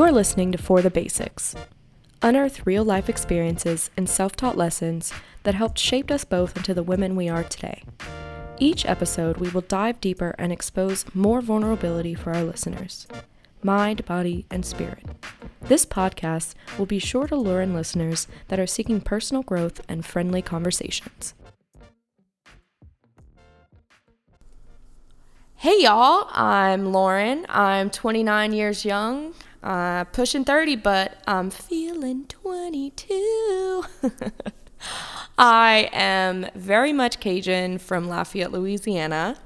You're 0.00 0.12
listening 0.12 0.50
to 0.52 0.56
For 0.56 0.80
the 0.80 0.88
Basics. 0.88 1.54
Unearth 2.22 2.64
real 2.64 2.84
life 2.84 3.10
experiences 3.10 3.90
and 3.98 4.08
self 4.08 4.34
taught 4.34 4.56
lessons 4.56 5.12
that 5.42 5.54
helped 5.54 5.78
shape 5.78 6.10
us 6.10 6.24
both 6.24 6.56
into 6.56 6.72
the 6.72 6.82
women 6.82 7.16
we 7.16 7.28
are 7.28 7.44
today. 7.44 7.82
Each 8.58 8.86
episode, 8.86 9.36
we 9.36 9.50
will 9.50 9.60
dive 9.60 10.00
deeper 10.00 10.34
and 10.38 10.52
expose 10.52 11.04
more 11.14 11.42
vulnerability 11.42 12.14
for 12.14 12.34
our 12.34 12.42
listeners 12.42 13.06
mind, 13.62 14.06
body, 14.06 14.46
and 14.50 14.64
spirit. 14.64 15.04
This 15.60 15.84
podcast 15.84 16.54
will 16.78 16.86
be 16.86 16.98
sure 16.98 17.26
to 17.26 17.36
lure 17.36 17.60
in 17.60 17.74
listeners 17.74 18.26
that 18.48 18.58
are 18.58 18.66
seeking 18.66 19.02
personal 19.02 19.42
growth 19.42 19.82
and 19.86 20.06
friendly 20.06 20.40
conversations. 20.40 21.34
Hey 25.56 25.82
y'all, 25.82 26.26
I'm 26.30 26.90
Lauren. 26.90 27.44
I'm 27.50 27.90
29 27.90 28.54
years 28.54 28.86
young, 28.86 29.34
uh, 29.62 30.04
pushing 30.04 30.44
30, 30.44 30.76
but 30.76 31.22
I'm 31.26 31.50
feeling 31.50 32.26
22. 32.26 33.84
I 35.38 35.90
am 35.92 36.46
very 36.54 36.92
much 36.92 37.20
Cajun 37.20 37.78
from 37.78 38.08
Lafayette, 38.08 38.52
Louisiana. 38.52 39.36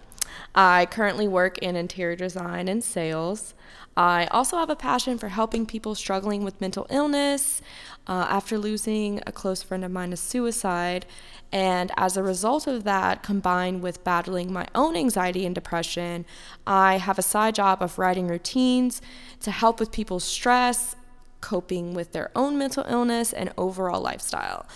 I 0.54 0.86
currently 0.86 1.26
work 1.26 1.58
in 1.58 1.76
interior 1.76 2.16
design 2.16 2.68
and 2.68 2.82
sales. 2.82 3.54
I 3.96 4.26
also 4.26 4.56
have 4.56 4.70
a 4.70 4.76
passion 4.76 5.18
for 5.18 5.28
helping 5.28 5.66
people 5.66 5.94
struggling 5.94 6.42
with 6.42 6.60
mental 6.60 6.86
illness 6.90 7.62
uh, 8.08 8.26
after 8.28 8.58
losing 8.58 9.20
a 9.26 9.32
close 9.32 9.62
friend 9.62 9.84
of 9.84 9.92
mine 9.92 10.10
to 10.10 10.16
suicide. 10.16 11.06
And 11.52 11.92
as 11.96 12.16
a 12.16 12.22
result 12.22 12.66
of 12.66 12.82
that, 12.84 13.22
combined 13.22 13.82
with 13.82 14.02
battling 14.02 14.52
my 14.52 14.66
own 14.74 14.96
anxiety 14.96 15.46
and 15.46 15.54
depression, 15.54 16.24
I 16.66 16.98
have 16.98 17.18
a 17.18 17.22
side 17.22 17.54
job 17.54 17.82
of 17.82 17.98
writing 17.98 18.26
routines 18.26 19.00
to 19.40 19.52
help 19.52 19.78
with 19.78 19.92
people's 19.92 20.24
stress, 20.24 20.96
coping 21.40 21.94
with 21.94 22.12
their 22.12 22.32
own 22.34 22.58
mental 22.58 22.84
illness, 22.88 23.32
and 23.32 23.52
overall 23.56 24.00
lifestyle. 24.00 24.66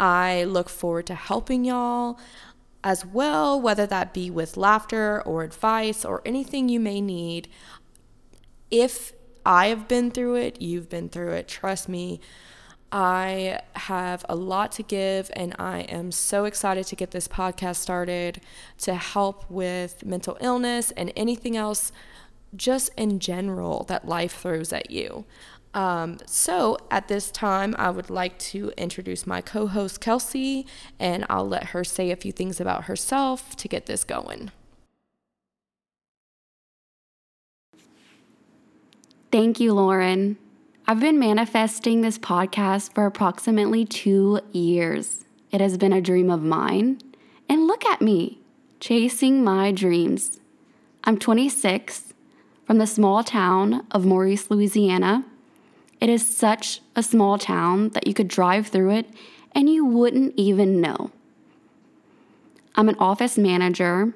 I 0.00 0.44
look 0.44 0.70
forward 0.70 1.06
to 1.06 1.14
helping 1.14 1.66
y'all 1.66 2.18
as 2.84 3.06
well, 3.06 3.60
whether 3.60 3.86
that 3.86 4.12
be 4.12 4.30
with 4.30 4.56
laughter 4.56 5.22
or 5.22 5.44
advice 5.44 6.04
or 6.04 6.22
anything 6.24 6.68
you 6.68 6.80
may 6.80 7.00
need 7.00 7.48
if 8.72 9.12
I 9.46 9.68
have 9.68 9.86
been 9.86 10.10
through 10.10 10.36
it, 10.36 10.60
you've 10.60 10.88
been 10.88 11.08
through 11.08 11.32
it. 11.32 11.46
Trust 11.46 11.88
me. 11.88 12.20
I 12.90 13.60
have 13.74 14.24
a 14.28 14.34
lot 14.34 14.72
to 14.72 14.82
give, 14.82 15.30
and 15.34 15.54
I 15.58 15.80
am 15.80 16.12
so 16.12 16.44
excited 16.44 16.86
to 16.86 16.96
get 16.96 17.10
this 17.10 17.26
podcast 17.26 17.76
started 17.76 18.40
to 18.78 18.94
help 18.94 19.50
with 19.50 20.04
mental 20.04 20.36
illness 20.40 20.90
and 20.90 21.10
anything 21.16 21.56
else, 21.56 21.90
just 22.54 22.90
in 22.98 23.18
general, 23.18 23.84
that 23.84 24.06
life 24.06 24.40
throws 24.42 24.74
at 24.74 24.90
you. 24.90 25.24
Um, 25.72 26.18
so, 26.26 26.76
at 26.90 27.08
this 27.08 27.30
time, 27.30 27.74
I 27.78 27.88
would 27.88 28.10
like 28.10 28.38
to 28.40 28.72
introduce 28.76 29.26
my 29.26 29.40
co 29.40 29.68
host, 29.68 30.02
Kelsey, 30.02 30.66
and 30.98 31.24
I'll 31.30 31.48
let 31.48 31.68
her 31.68 31.84
say 31.84 32.10
a 32.10 32.16
few 32.16 32.30
things 32.32 32.60
about 32.60 32.84
herself 32.84 33.56
to 33.56 33.68
get 33.68 33.86
this 33.86 34.04
going. 34.04 34.50
Thank 39.32 39.60
you, 39.60 39.72
Lauren. 39.72 40.36
I've 40.86 41.00
been 41.00 41.18
manifesting 41.18 42.02
this 42.02 42.18
podcast 42.18 42.92
for 42.92 43.06
approximately 43.06 43.86
two 43.86 44.40
years. 44.52 45.24
It 45.50 45.58
has 45.62 45.78
been 45.78 45.94
a 45.94 46.02
dream 46.02 46.28
of 46.28 46.42
mine. 46.42 46.98
And 47.48 47.66
look 47.66 47.82
at 47.86 48.02
me, 48.02 48.40
chasing 48.78 49.42
my 49.42 49.72
dreams. 49.72 50.38
I'm 51.04 51.18
26 51.18 52.12
from 52.66 52.76
the 52.76 52.86
small 52.86 53.24
town 53.24 53.86
of 53.90 54.04
Maurice, 54.04 54.50
Louisiana. 54.50 55.24
It 55.98 56.10
is 56.10 56.26
such 56.26 56.82
a 56.94 57.02
small 57.02 57.38
town 57.38 57.88
that 57.94 58.06
you 58.06 58.12
could 58.12 58.28
drive 58.28 58.66
through 58.66 58.90
it 58.90 59.06
and 59.52 59.66
you 59.66 59.82
wouldn't 59.82 60.34
even 60.36 60.78
know. 60.78 61.10
I'm 62.74 62.90
an 62.90 62.98
office 62.98 63.38
manager 63.38 64.12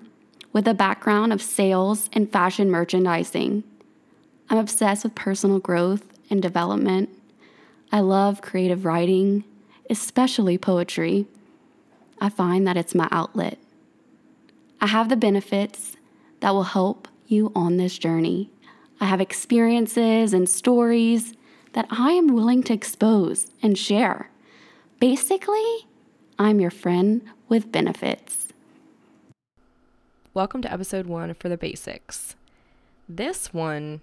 with 0.52 0.68
a 0.68 0.74
background 0.74 1.32
of 1.32 1.40
sales 1.40 2.10
and 2.12 2.30
fashion 2.30 2.70
merchandising. 2.70 3.64
I'm 4.48 4.58
obsessed 4.58 5.02
with 5.02 5.16
personal 5.16 5.58
growth 5.58 6.04
and 6.30 6.40
development. 6.40 7.10
I 7.90 7.98
love 8.00 8.42
creative 8.42 8.84
writing, 8.84 9.42
especially 9.90 10.56
poetry. 10.56 11.26
I 12.20 12.28
find 12.28 12.66
that 12.66 12.76
it's 12.76 12.94
my 12.94 13.08
outlet. 13.10 13.58
I 14.80 14.86
have 14.86 15.08
the 15.08 15.16
benefits 15.16 15.96
that 16.40 16.54
will 16.54 16.62
help 16.62 17.08
you 17.26 17.50
on 17.56 17.76
this 17.76 17.98
journey. 17.98 18.50
I 19.00 19.06
have 19.06 19.20
experiences 19.20 20.32
and 20.32 20.48
stories 20.48 21.32
that 21.72 21.88
I 21.90 22.12
am 22.12 22.28
willing 22.28 22.62
to 22.64 22.72
expose 22.72 23.50
and 23.62 23.76
share. 23.76 24.30
Basically, 25.00 25.86
I'm 26.38 26.60
your 26.60 26.70
friend 26.70 27.22
with 27.48 27.72
benefits. 27.72 28.52
Welcome 30.34 30.62
to 30.62 30.72
episode 30.72 31.06
one 31.06 31.34
for 31.34 31.48
the 31.48 31.56
basics. 31.56 32.36
This 33.08 33.52
one 33.52 34.02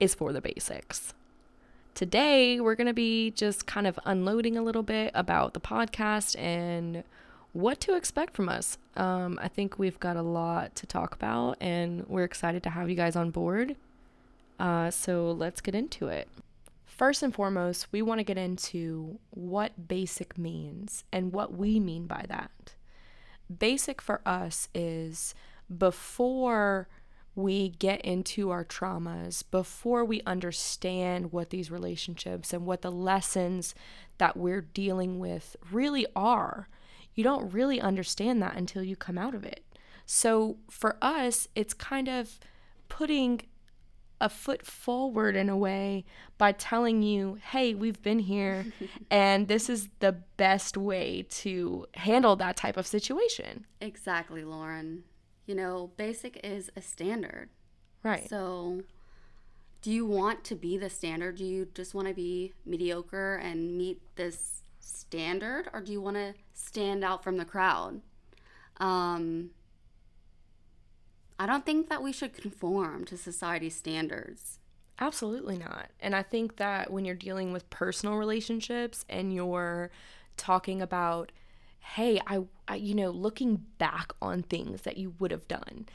is 0.00 0.14
for 0.14 0.32
the 0.32 0.40
basics. 0.40 1.14
Today, 1.94 2.60
we're 2.60 2.74
going 2.74 2.88
to 2.88 2.92
be 2.92 3.30
just 3.30 3.66
kind 3.66 3.86
of 3.86 3.98
unloading 4.04 4.56
a 4.56 4.62
little 4.62 4.82
bit 4.82 5.12
about 5.14 5.54
the 5.54 5.60
podcast 5.60 6.38
and 6.38 7.04
what 7.52 7.80
to 7.82 7.94
expect 7.94 8.34
from 8.34 8.48
us. 8.48 8.78
Um, 8.96 9.38
I 9.40 9.46
think 9.46 9.78
we've 9.78 10.00
got 10.00 10.16
a 10.16 10.22
lot 10.22 10.74
to 10.76 10.86
talk 10.86 11.14
about, 11.14 11.56
and 11.60 12.04
we're 12.08 12.24
excited 12.24 12.64
to 12.64 12.70
have 12.70 12.90
you 12.90 12.96
guys 12.96 13.14
on 13.14 13.30
board. 13.30 13.76
Uh, 14.58 14.90
so 14.90 15.30
let's 15.30 15.60
get 15.60 15.74
into 15.74 16.08
it. 16.08 16.28
First 16.84 17.22
and 17.22 17.34
foremost, 17.34 17.88
we 17.92 18.02
want 18.02 18.18
to 18.18 18.24
get 18.24 18.38
into 18.38 19.18
what 19.30 19.88
basic 19.88 20.36
means 20.36 21.04
and 21.12 21.32
what 21.32 21.56
we 21.56 21.78
mean 21.78 22.06
by 22.06 22.24
that. 22.28 22.74
Basic 23.56 24.00
for 24.00 24.20
us 24.26 24.68
is 24.74 25.34
before 25.76 26.88
we 27.34 27.70
get 27.70 28.00
into 28.02 28.50
our 28.50 28.64
traumas, 28.64 29.42
before 29.50 30.04
we 30.04 30.22
understand 30.22 31.32
what 31.32 31.50
these 31.50 31.70
relationships 31.70 32.52
and 32.52 32.64
what 32.64 32.82
the 32.82 32.92
lessons 32.92 33.74
that 34.18 34.36
we're 34.36 34.60
dealing 34.60 35.18
with 35.18 35.56
really 35.70 36.06
are, 36.14 36.68
you 37.14 37.24
don't 37.24 37.52
really 37.52 37.80
understand 37.80 38.40
that 38.42 38.56
until 38.56 38.82
you 38.82 38.96
come 38.96 39.18
out 39.18 39.34
of 39.34 39.44
it. 39.44 39.64
So 40.06 40.58
for 40.70 40.96
us, 41.02 41.48
it's 41.54 41.74
kind 41.74 42.08
of 42.08 42.38
putting 42.88 43.40
a 44.20 44.28
foot 44.28 44.64
forward 44.64 45.34
in 45.34 45.48
a 45.48 45.56
way 45.56 46.04
by 46.38 46.52
telling 46.52 47.02
you, 47.02 47.38
hey, 47.50 47.74
we've 47.74 48.00
been 48.00 48.20
here 48.20 48.66
and 49.10 49.48
this 49.48 49.68
is 49.68 49.88
the 49.98 50.12
best 50.36 50.76
way 50.76 51.26
to 51.28 51.86
handle 51.94 52.36
that 52.36 52.56
type 52.56 52.76
of 52.76 52.86
situation. 52.86 53.66
Exactly, 53.80 54.44
Lauren 54.44 55.02
you 55.46 55.54
know, 55.54 55.90
basic 55.96 56.40
is 56.42 56.70
a 56.76 56.82
standard. 56.82 57.50
Right. 58.02 58.28
So, 58.28 58.82
do 59.82 59.90
you 59.90 60.06
want 60.06 60.44
to 60.44 60.54
be 60.54 60.78
the 60.78 60.90
standard? 60.90 61.36
Do 61.36 61.44
you 61.44 61.68
just 61.74 61.94
want 61.94 62.08
to 62.08 62.14
be 62.14 62.52
mediocre 62.64 63.36
and 63.36 63.76
meet 63.76 64.00
this 64.16 64.62
standard, 64.80 65.68
or 65.72 65.80
do 65.80 65.92
you 65.92 66.00
want 66.00 66.16
to 66.16 66.34
stand 66.52 67.04
out 67.04 67.22
from 67.22 67.36
the 67.36 67.44
crowd? 67.44 68.00
Um, 68.78 69.50
I 71.38 71.46
don't 71.46 71.66
think 71.66 71.88
that 71.88 72.02
we 72.02 72.12
should 72.12 72.34
conform 72.34 73.04
to 73.06 73.16
society's 73.16 73.76
standards. 73.76 74.58
Absolutely 74.98 75.58
not. 75.58 75.88
And 76.00 76.14
I 76.14 76.22
think 76.22 76.56
that 76.56 76.90
when 76.90 77.04
you're 77.04 77.14
dealing 77.14 77.52
with 77.52 77.68
personal 77.70 78.16
relationships 78.16 79.04
and 79.08 79.34
you're 79.34 79.90
talking 80.36 80.80
about 80.80 81.32
hey, 81.84 82.18
I, 82.26 82.40
I, 82.66 82.76
you 82.76 82.94
know, 82.94 83.10
looking 83.10 83.64
back 83.78 84.12
on 84.20 84.42
things 84.42 84.82
that 84.82 84.96
you 84.96 85.14
would 85.18 85.30
have 85.30 85.46
done. 85.46 85.86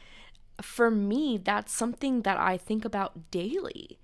For 0.62 0.92
me, 0.92 1.38
that's 1.38 1.74
something 1.74 2.22
that 2.22 2.38
I 2.38 2.58
think 2.58 2.86
about 2.86 3.32
daily. 3.32 3.98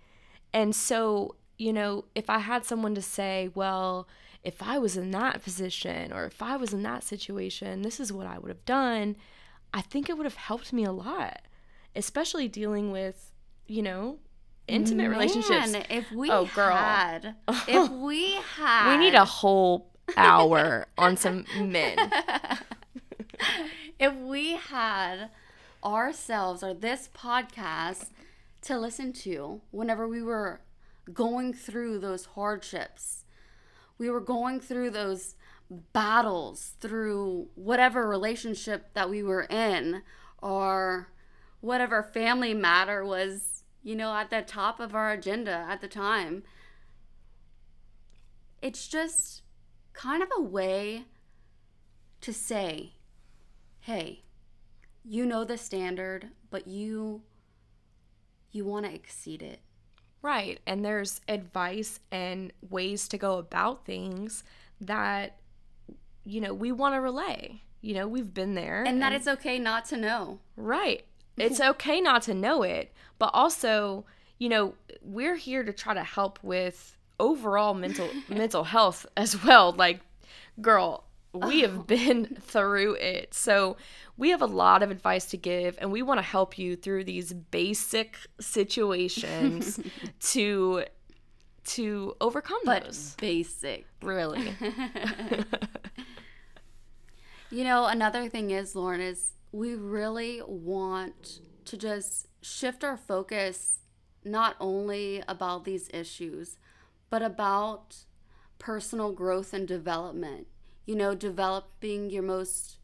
And 0.52 0.76
so, 0.76 1.36
you 1.58 1.72
know, 1.72 2.06
if 2.16 2.30
I 2.30 2.40
had 2.40 2.66
someone 2.66 2.96
to 2.96 3.02
say, 3.02 3.52
well, 3.54 4.08
if 4.44 4.64
I 4.64 4.80
was 4.80 4.98
in 4.98 5.12
that 5.12 5.44
position 5.44 6.12
or 6.12 6.26
if 6.26 6.42
I 6.42 6.58
was 6.58 6.74
in 6.74 6.82
that 6.84 7.04
situation, 7.04 7.84
this 7.84 8.00
is 8.00 8.12
what 8.12 8.28
I 8.28 8.40
would 8.40 8.50
have 8.50 8.66
done, 8.66 9.16
I 9.74 9.82
think 9.82 10.10
it 10.10 10.18
would 10.18 10.26
have 10.26 10.36
helped 10.36 10.74
me 10.74 10.86
a 10.86 10.92
lot, 10.92 11.44
especially 11.96 12.48
dealing 12.48 12.92
with, 12.92 13.32
you 13.68 13.84
know, 13.84 14.18
intimate 14.68 15.04
Man, 15.04 15.12
relationships. 15.12 15.74
If 15.90 16.12
we 16.12 16.32
oh, 16.32 16.50
girl. 16.56 16.76
had, 16.76 17.36
if 17.68 17.90
we 17.92 18.34
had, 18.58 18.92
we 18.92 18.98
need 18.98 19.16
a 19.16 19.26
whole 19.26 19.95
hour 20.18 20.88
on 20.98 21.18
some 21.18 21.46
men. 21.60 21.98
if 24.00 24.14
we 24.16 24.56
had 24.56 25.30
ourselves 25.84 26.64
or 26.64 26.74
this 26.74 27.10
podcast 27.16 28.08
to 28.62 28.78
listen 28.78 29.14
to 29.14 29.62
whenever 29.72 30.08
we 30.08 30.22
were 30.22 30.62
going 31.14 31.54
through 31.54 32.00
those 32.00 32.26
hardships, 32.26 33.26
we 33.98 34.10
were 34.10 34.22
going 34.22 34.60
through 34.60 34.90
those 34.90 35.36
battles 35.94 36.76
through 36.80 37.48
whatever 37.56 38.08
relationship 38.08 38.94
that 38.94 39.10
we 39.10 39.24
were 39.24 39.44
in 39.44 40.02
or 40.42 41.10
whatever 41.62 42.04
family 42.04 42.54
matter 42.54 43.04
was 43.04 43.56
you 43.86 43.96
know, 43.96 44.16
at 44.16 44.32
the 44.32 44.42
top 44.42 44.80
of 44.80 44.96
our 44.96 45.12
agenda 45.12 45.64
at 45.70 45.80
the 45.80 45.88
time. 45.88 46.42
It's 48.60 48.88
just 48.88 49.44
kind 49.96 50.22
of 50.22 50.30
a 50.38 50.42
way 50.42 51.06
to 52.22 52.34
say, 52.34 52.94
hey, 53.80 54.24
you 55.04 55.26
know 55.26 55.44
the 55.44 55.58
standard, 55.58 56.30
but 56.50 56.68
you 56.68 57.22
you 58.52 58.66
want 58.66 58.86
to 58.86 58.94
exceed 58.94 59.42
it. 59.42 59.60
Right. 60.22 60.60
And 60.66 60.84
there's 60.84 61.20
advice 61.28 62.00
and 62.10 62.54
ways 62.70 63.08
to 63.10 63.18
go 63.18 63.38
about 63.38 63.86
things 63.86 64.44
that 64.80 65.38
you 66.26 66.42
know, 66.42 66.54
we 66.54 66.72
want 66.72 66.96
to 66.96 67.02
relay. 67.02 67.62
You 67.82 67.94
know, 67.94 68.08
we've 68.08 68.34
been 68.34 68.56
there. 68.56 68.84
And 68.86 69.02
that 69.02 69.14
it's 69.14 69.28
okay 69.28 69.60
not 69.60 69.86
to 69.86 69.98
know. 69.98 70.40
Right. 70.58 71.06
It's 71.38 71.60
okay 71.60 72.00
not 72.00 72.22
to 72.24 72.34
know 72.34 72.64
it, 72.64 72.94
but 73.20 73.30
also, 73.34 74.06
you 74.40 74.48
know, 74.48 74.76
we're 75.02 75.36
here 75.36 75.66
to 75.66 75.74
try 75.74 75.94
to 75.94 76.02
help 76.02 76.40
with 76.42 76.96
overall 77.20 77.74
mental 77.74 78.10
mental 78.30 78.64
health 78.64 79.06
as 79.16 79.42
well. 79.44 79.72
Like, 79.72 80.02
girl, 80.62 81.06
we 81.34 81.64
oh. 81.64 81.68
have 81.68 81.88
been 81.88 82.26
through 82.42 82.96
it. 82.96 83.34
So, 83.34 83.78
we 84.18 84.30
have 84.30 84.42
a 84.42 84.48
lot 84.48 84.84
of 84.84 84.92
advice 84.92 85.26
to 85.28 85.38
give 85.38 85.78
and 85.80 85.92
we 85.92 86.02
want 86.02 86.18
to 86.20 86.24
help 86.24 86.58
you 86.58 86.76
through 86.76 87.04
these 87.06 87.34
basic 87.34 88.18
situations 88.40 89.80
to 90.20 90.86
to 91.66 92.16
overcome 92.22 92.60
But 92.64 92.84
those. 92.86 93.16
basic. 93.16 93.86
Really. 94.02 94.54
You 97.52 97.64
know, 97.64 97.86
another 97.86 98.28
thing 98.28 98.52
is, 98.52 98.76
Lauren, 98.76 99.02
is 99.02 99.34
we 99.52 99.76
really 99.76 100.42
want 100.46 101.40
to 101.66 101.78
just 101.78 102.28
shift 102.42 102.84
our 102.84 102.98
focus 102.98 103.80
not 104.24 104.56
only 104.60 105.24
about 105.28 105.64
these 105.64 105.90
issues, 105.94 106.58
but 107.10 107.22
about 107.22 108.06
personal 108.60 109.12
growth 109.12 109.54
and 109.54 109.68
development. 109.68 110.48
You 110.86 110.96
know, 110.96 111.16
developing 111.16 112.10
your 112.10 112.24
most 112.24 112.78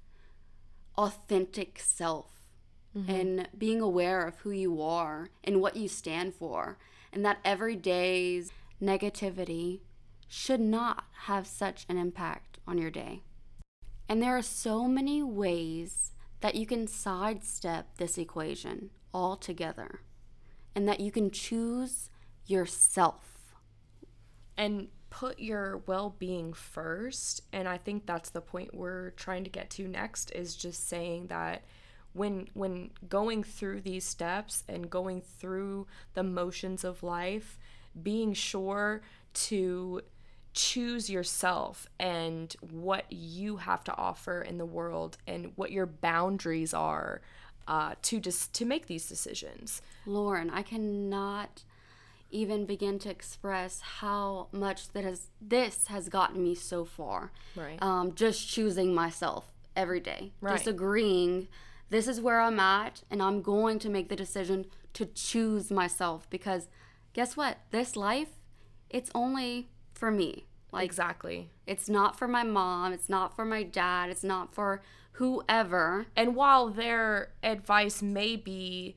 authentic 0.97 1.79
self 1.79 2.31
mm-hmm. 2.97 3.11
and 3.11 3.49
being 3.57 3.79
aware 3.79 4.25
of 4.25 4.39
who 4.39 4.51
you 4.51 4.81
are 4.81 5.29
and 5.43 5.61
what 5.61 5.75
you 5.75 5.87
stand 5.87 6.33
for, 6.33 6.77
and 7.13 7.23
that 7.25 7.39
everyday's 7.45 8.51
negativity 8.81 9.81
should 10.27 10.61
not 10.61 11.03
have 11.25 11.45
such 11.45 11.85
an 11.89 11.97
impact 11.97 12.57
on 12.67 12.77
your 12.77 12.89
day. 12.89 13.21
And 14.09 14.21
there 14.21 14.35
are 14.35 14.41
so 14.41 14.87
many 14.87 15.21
ways 15.21 16.11
that 16.41 16.55
you 16.55 16.65
can 16.65 16.87
sidestep 16.87 17.97
this 17.97 18.17
equation 18.17 18.89
altogether, 19.13 20.01
and 20.73 20.87
that 20.87 20.99
you 20.99 21.11
can 21.11 21.29
choose 21.29 22.09
yourself. 22.45 23.30
And 24.61 24.89
put 25.09 25.39
your 25.39 25.77
well-being 25.87 26.53
first. 26.53 27.41
And 27.51 27.67
i 27.67 27.77
think 27.77 28.05
that's 28.05 28.29
the 28.29 28.41
point 28.41 28.75
we're 28.75 29.09
trying 29.11 29.43
to 29.43 29.49
get 29.49 29.69
to 29.71 29.87
next 29.87 30.31
is 30.31 30.55
just 30.55 30.87
saying 30.87 31.27
that 31.27 31.63
when 32.13 32.47
when 32.53 32.91
going 33.09 33.43
through 33.43 33.81
these 33.81 34.05
steps 34.05 34.63
and 34.67 34.89
going 34.89 35.21
through 35.21 35.87
the 36.13 36.23
motions 36.23 36.83
of 36.83 37.03
life 37.03 37.57
being 38.01 38.33
sure 38.33 39.01
to 39.33 40.01
choose 40.53 41.09
yourself 41.09 41.87
and 41.99 42.55
what 42.59 43.05
you 43.09 43.57
have 43.57 43.83
to 43.83 43.95
offer 43.95 44.41
in 44.41 44.57
the 44.57 44.65
world 44.65 45.17
and 45.25 45.53
what 45.55 45.71
your 45.71 45.85
boundaries 45.85 46.73
are 46.73 47.21
uh, 47.67 47.95
to 48.01 48.19
just 48.19 48.53
to 48.53 48.65
make 48.65 48.87
these 48.87 49.07
decisions. 49.07 49.81
Lauren, 50.05 50.49
I 50.49 50.61
cannot 50.61 51.63
even 52.31 52.65
begin 52.65 52.99
to 52.99 53.09
express 53.09 53.81
how 53.81 54.47
much 54.51 54.89
that 54.89 55.03
has 55.03 55.27
this 55.39 55.87
has 55.87 56.09
gotten 56.09 56.43
me 56.43 56.55
so 56.55 56.85
far. 56.85 57.31
Right. 57.55 57.81
Um, 57.81 58.13
just 58.15 58.47
choosing 58.49 58.93
myself 58.93 59.51
every 59.75 59.99
day. 59.99 60.31
Just 60.41 60.65
Right. 60.65 60.67
agreeing 60.67 61.47
this 61.89 62.07
is 62.07 62.21
where 62.21 62.39
I'm 62.39 62.59
at 62.59 63.03
and 63.11 63.21
I'm 63.21 63.41
going 63.41 63.77
to 63.79 63.89
make 63.89 64.09
the 64.09 64.15
decision 64.15 64.65
to 64.93 65.05
choose 65.05 65.69
myself 65.71 66.29
because 66.29 66.69
guess 67.13 67.35
what? 67.35 67.57
This 67.71 67.95
life, 67.95 68.29
it's 68.89 69.11
only 69.13 69.69
for 69.93 70.09
me. 70.09 70.45
Like 70.71 70.85
exactly 70.85 71.49
it's 71.67 71.89
not 71.89 72.17
for 72.17 72.27
my 72.27 72.43
mom, 72.43 72.93
it's 72.93 73.09
not 73.09 73.35
for 73.35 73.45
my 73.45 73.63
dad, 73.63 74.09
it's 74.09 74.23
not 74.23 74.53
for 74.53 74.81
whoever. 75.13 76.05
And 76.15 76.35
while 76.35 76.69
their 76.69 77.31
advice 77.43 78.01
may 78.01 78.35
be 78.35 78.95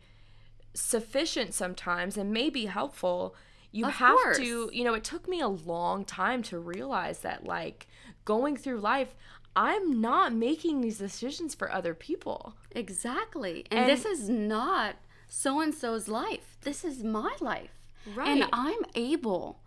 sufficient 0.74 1.54
sometimes 1.54 2.16
and 2.16 2.32
may 2.32 2.50
be 2.50 2.66
helpful, 2.66 3.34
you 3.70 3.86
Of 3.86 3.94
have 3.94 4.16
course. 4.16 4.36
to, 4.38 4.70
you 4.72 4.84
know, 4.84 4.94
it 4.94 5.04
took 5.04 5.26
me 5.28 5.40
a 5.40 5.48
long 5.48 6.04
time 6.04 6.42
to 6.44 6.58
realize 6.58 7.20
that, 7.20 7.44
like, 7.44 7.86
going 8.24 8.56
through 8.56 8.80
life, 8.80 9.14
I'm 9.56 10.00
not 10.00 10.32
making 10.32 10.80
these 10.80 10.98
decisions 10.98 11.54
for 11.54 11.70
other 11.72 11.94
people. 11.94 12.54
Exactly. 12.72 13.64
And, 13.70 13.80
And- 13.80 13.90
this 13.90 14.04
is 14.04 14.28
not 14.28 14.96
so 15.28 15.60
and 15.60 15.74
so's 15.74 16.08
life. 16.08 16.56
This 16.62 16.84
is 16.84 17.02
my 17.04 17.34
life. 17.40 17.70
Right. 18.14 18.28
And 18.28 18.48
I'm 18.52 18.84
able, 18.94 19.60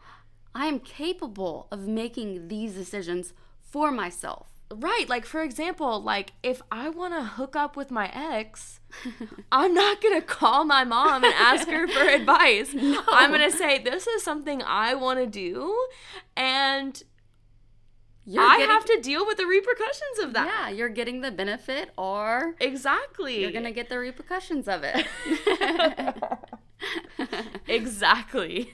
I 0.53 0.67
am 0.67 0.79
capable 0.79 1.67
of 1.71 1.87
making 1.87 2.47
these 2.49 2.73
decisions 2.75 3.33
for 3.61 3.91
myself. 3.91 4.47
Right. 4.69 5.05
Like, 5.07 5.25
for 5.25 5.41
example, 5.43 6.01
like, 6.01 6.33
if 6.43 6.61
I 6.71 6.89
want 6.89 7.13
to 7.13 7.23
hook 7.23 7.55
up 7.55 7.77
with 7.77 7.89
my 7.89 8.09
ex, 8.13 8.79
I'm 9.51 9.73
not 9.73 10.01
going 10.01 10.15
to 10.19 10.25
call 10.25 10.65
my 10.65 10.83
mom 10.83 11.23
and 11.23 11.33
ask 11.33 11.67
her 11.69 11.87
for 11.87 12.01
advice. 12.07 12.75
I'm 12.75 13.29
going 13.31 13.49
to 13.49 13.55
say, 13.57 13.79
this 13.79 14.07
is 14.07 14.23
something 14.23 14.61
I 14.61 14.93
want 14.93 15.19
to 15.19 15.25
do. 15.25 15.73
And 16.35 17.01
You're 18.25 18.43
I 18.43 18.57
getting, 18.57 18.69
have 18.73 18.83
to 18.85 18.99
deal 19.01 19.25
with 19.25 19.37
the 19.37 19.45
repercussions 19.45 20.19
of 20.21 20.33
that. 20.33 20.47
Yeah, 20.47 20.69
you're 20.75 20.89
getting 20.89 21.21
the 21.21 21.31
benefit 21.31 21.91
or 21.97 22.55
Exactly. 22.59 23.39
you're 23.41 23.51
going 23.53 23.63
to 23.63 23.71
get 23.71 23.87
the 23.87 23.99
repercussions 23.99 24.67
of 24.67 24.83
it. 24.83 25.07
exactly. 27.67 28.73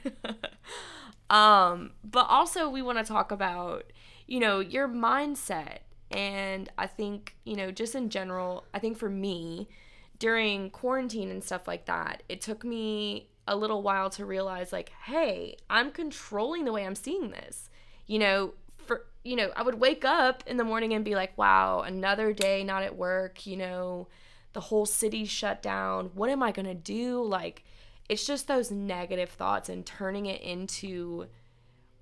um, 1.30 1.92
but 2.04 2.25
also 2.30 2.69
we 2.69 2.81
want 2.81 2.98
to 2.98 3.04
talk 3.04 3.31
about, 3.31 3.84
you 4.33 4.39
know, 4.39 4.62
your 4.62 4.88
mindset. 4.88 5.81
And 6.09 6.68
I 6.75 6.87
think, 6.87 7.35
you 7.44 7.56
know, 7.56 7.69
just 7.69 7.94
in 7.94 8.09
general, 8.09 8.66
I 8.73 8.80
think 8.80 8.97
for 8.97 9.07
me, 9.07 9.69
during 10.18 10.71
quarantine 10.71 11.30
and 11.30 11.44
stuff 11.44 11.68
like 11.68 11.85
that, 11.85 12.23
it 12.28 12.42
took 12.42 12.63
me 12.63 13.30
a 13.47 13.56
little 13.56 13.83
while 13.83 14.09
to 14.09 14.25
realize 14.25 14.73
like, 14.73 14.92
hey, 15.06 15.57
I'm 15.69 15.92
controlling 15.92 16.66
the 16.66 16.71
way 16.71 16.83
I'm 16.83 16.95
seeing 16.95 17.30
this. 17.30 17.69
You 18.07 18.18
know, 18.18 18.54
for 18.80 19.06
you 19.23 19.35
know, 19.35 19.52
I 19.56 19.61
would 19.61 19.80
wake 19.80 20.04
up 20.04 20.44
in 20.47 20.57
the 20.57 20.63
morning 20.63 20.95
and 20.95 21.06
be 21.06 21.13
like, 21.13 21.37
wow, 21.37 21.81
another 21.81 22.33
day 22.33 22.63
not 22.63 22.81
at 22.81 22.97
work, 22.97 23.45
you 23.45 23.56
know, 23.56 24.07
the 24.54 24.61
whole 24.61 24.87
city 24.87 25.25
shut 25.25 25.61
down. 25.61 26.09
What 26.16 26.31
am 26.31 26.42
I 26.42 26.52
going 26.52 26.66
to 26.66 26.73
do? 26.73 27.21
Like 27.21 27.63
it's 28.09 28.25
just 28.25 28.47
those 28.47 28.71
negative 28.71 29.30
thoughts 29.30 29.69
and 29.69 29.85
turning 29.85 30.25
it 30.25 30.42
into 30.42 31.28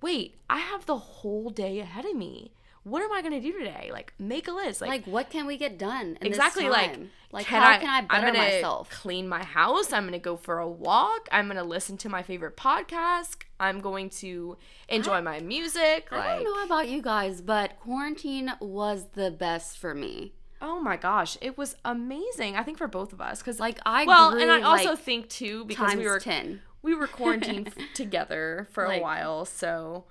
wait, 0.02 0.36
I 0.50 0.58
have 0.60 0.86
the 0.86 0.98
whole 0.98 1.50
day 1.50 1.80
ahead 1.80 2.06
of 2.06 2.16
me. 2.16 2.52
What 2.84 3.04
am 3.04 3.12
I 3.14 3.22
going 3.22 3.34
to 3.34 3.40
do 3.40 3.56
today? 3.60 3.92
Like 3.94 4.14
make 4.18 4.48
a 4.48 4.52
list. 4.52 4.82
Like, 4.82 4.90
like, 4.90 5.06
what 5.08 5.30
can 5.30 5.46
we 5.46 5.56
get 5.58 5.78
done? 5.78 6.18
Exactly 6.22 6.68
like 6.68 6.98
like 7.32 7.46
how 7.46 7.78
can 7.78 7.88
I 7.88 7.98
I'm 8.00 8.08
better 8.08 8.28
gonna 8.34 8.40
myself? 8.40 8.90
clean 8.90 9.30
my 9.30 9.42
house 9.44 9.94
i'm 9.94 10.04
gonna 10.04 10.20
go 10.20 10.36
for 10.36 10.58
a 10.60 10.68
walk 10.68 11.30
i'm 11.32 11.48
gonna 11.48 11.64
listen 11.64 11.96
to 12.00 12.10
my 12.10 12.24
favorite 12.24 12.58
podcast 12.58 13.38
i'm 13.58 13.80
going 13.80 14.10
to 14.10 14.58
enjoy 14.90 15.22
my 15.22 15.40
music 15.40 16.08
I 16.12 16.18
like 16.18 16.28
don't 16.40 16.44
know 16.44 16.64
about 16.66 16.90
you 16.90 17.02
guys, 17.02 17.40
but 17.40 17.80
quarantine 17.80 18.52
was 18.60 19.06
the 19.14 19.32
best 19.32 19.78
for 19.78 19.94
me. 19.96 20.34
oh 20.62 20.82
my 20.82 20.98
gosh 20.98 21.38
it 21.42 21.58
was 21.58 21.76
amazing 21.86 22.58
i 22.58 22.64
think 22.64 22.78
for 22.78 22.88
both 22.90 23.14
of 23.14 23.22
us 23.22 23.40
because 23.40 23.60
Like 23.62 23.80
I 23.86 24.04
well 24.06 24.32
grew, 24.32 24.42
and 24.42 24.52
i 24.52 24.62
also 24.62 24.90
like, 24.92 25.00
think 25.00 25.30
too 25.30 25.64
because 25.66 25.96
we 25.96 26.06
were 26.06 26.20
10. 26.20 26.62
We 26.82 26.96
were 26.96 27.08
quarantined 27.08 27.74
together 27.94 28.68
for 28.72 28.88
Like- 28.88 29.00
a 29.00 29.04
while 29.04 29.46
so 29.46 30.06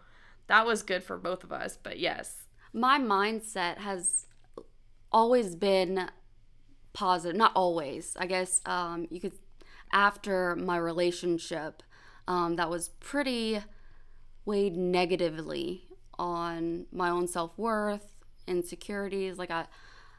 that 0.47 0.67
was 0.67 0.83
good 0.83 1.03
for 1.05 1.17
both 1.17 1.45
of 1.45 1.53
us 1.53 1.79
but 1.83 1.99
yes. 1.99 2.45
My 2.73 2.99
mindset 3.01 3.79
has 3.79 4.27
always 5.13 5.57
been 5.57 6.09
positive 6.93 7.37
not 7.37 7.53
always 7.55 8.17
i 8.19 8.27
guess 8.27 8.61
um, 8.67 9.07
you 9.11 9.21
could 9.21 9.33
after 9.93 10.55
my 10.57 10.77
relationship 10.77 11.83
um, 12.29 12.57
that 12.57 12.71
was 12.71 12.89
pretty 13.01 13.61
weighed 14.45 14.77
negatively 14.77 15.85
on 16.19 16.87
my 16.93 17.09
own 17.11 17.27
self-worth 17.27 18.19
insecurities 18.47 19.39
like 19.39 19.51
i 19.51 19.67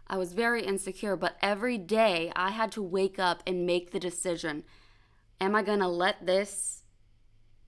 i 0.07 0.17
was 0.17 0.33
very 0.33 0.63
insecure 0.63 1.15
but 1.15 1.35
every 1.41 1.77
day 1.77 2.31
i 2.35 2.49
had 2.51 2.71
to 2.71 2.81
wake 2.81 3.19
up 3.19 3.43
and 3.45 3.65
make 3.65 3.91
the 3.91 3.99
decision 3.99 4.63
am 5.41 5.55
i 5.55 5.61
gonna 5.61 5.89
let 5.89 6.25
this 6.25 6.83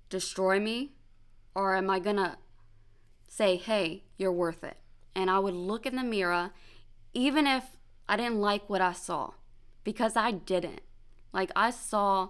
destroy 0.10 0.60
me 0.60 0.94
or 1.54 1.76
am 1.76 1.90
i 1.90 2.00
gonna 2.00 2.38
say, 3.34 3.58
hey, 3.58 4.04
you're 4.16 4.32
worth 4.32 4.64
it. 4.64 4.78
And 5.16 5.30
I 5.30 5.40
would 5.40 5.56
look 5.56 5.86
in 5.86 5.96
the 5.96 6.04
mirror, 6.04 6.52
even 7.14 7.48
if 7.48 7.64
I 8.08 8.16
didn't 8.16 8.40
like 8.40 8.70
what 8.70 8.82
I 8.82 8.94
saw, 8.94 9.32
because 9.84 10.16
I 10.16 10.32
didn't. 10.32 10.82
Like, 11.32 11.52
I 11.56 11.72
saw 11.72 12.30